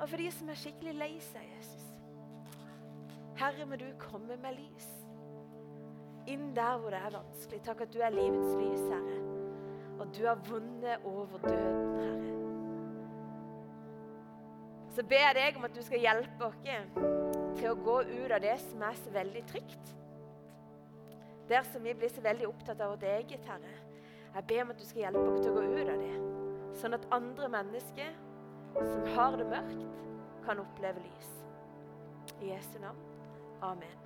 Og 0.03 0.09
for 0.09 0.19
de 0.19 0.27
som 0.35 0.49
er 0.51 0.57
skikkelig 0.59 0.93
lei 0.99 1.13
seg, 1.23 1.43
Jesus. 1.55 1.83
Herre, 3.39 3.63
må 3.65 3.77
du 3.79 3.85
komme 4.01 4.35
med 4.35 4.57
lys. 4.57 4.87
Inn 6.27 6.49
der 6.55 6.75
hvor 6.81 6.91
det 6.91 6.99
er 6.99 7.13
vanskelig. 7.15 7.61
Takk 7.63 7.85
at 7.85 7.93
du 7.93 8.01
er 8.03 8.11
livets 8.11 8.57
lys, 8.59 8.83
Herre. 8.91 9.21
Og 10.03 10.11
du 10.17 10.25
har 10.27 10.41
vunnet 10.49 11.05
over 11.07 11.39
døden, 11.45 11.95
Herre. 12.01 12.33
Så 14.93 15.07
ber 15.07 15.23
jeg 15.23 15.37
deg 15.39 15.61
om 15.61 15.69
at 15.69 15.79
du 15.79 15.81
skal 15.87 16.03
hjelpe 16.03 16.49
oss 16.49 16.59
til 16.67 17.69
å 17.71 17.79
gå 17.87 17.95
ut 18.03 18.35
av 18.35 18.43
det 18.43 18.57
som 18.65 18.83
er 18.83 18.99
så 18.99 19.15
veldig 19.15 19.45
trygt. 19.53 19.95
Der 21.47 21.63
som 21.71 21.87
vi 21.87 21.95
blir 21.95 22.11
så 22.11 22.21
veldig 22.27 22.51
opptatt 22.51 22.83
av 22.83 22.91
vårt 22.97 23.07
eget, 23.07 23.47
Herre. 23.47 23.73
Jeg 24.35 24.49
ber 24.51 24.67
om 24.67 24.75
at 24.75 24.83
du 24.83 24.85
skal 24.85 25.05
hjelpe 25.07 25.25
oss 25.31 25.41
til 25.47 25.55
å 25.55 25.57
gå 25.61 25.65
ut 25.71 25.95
av 25.95 26.03
det. 26.03 26.13
Sånn 26.83 26.99
at 26.99 27.09
andre 27.15 27.49
mennesker 27.55 28.13
som 28.79 29.15
har 29.15 29.37
det 29.37 29.49
mørkt, 29.49 29.83
kan 30.45 30.59
oppleve 30.59 31.03
lys. 31.05 31.33
I 32.41 32.53
Jesu 32.53 32.79
navn. 32.81 32.97
Amen. 33.61 34.02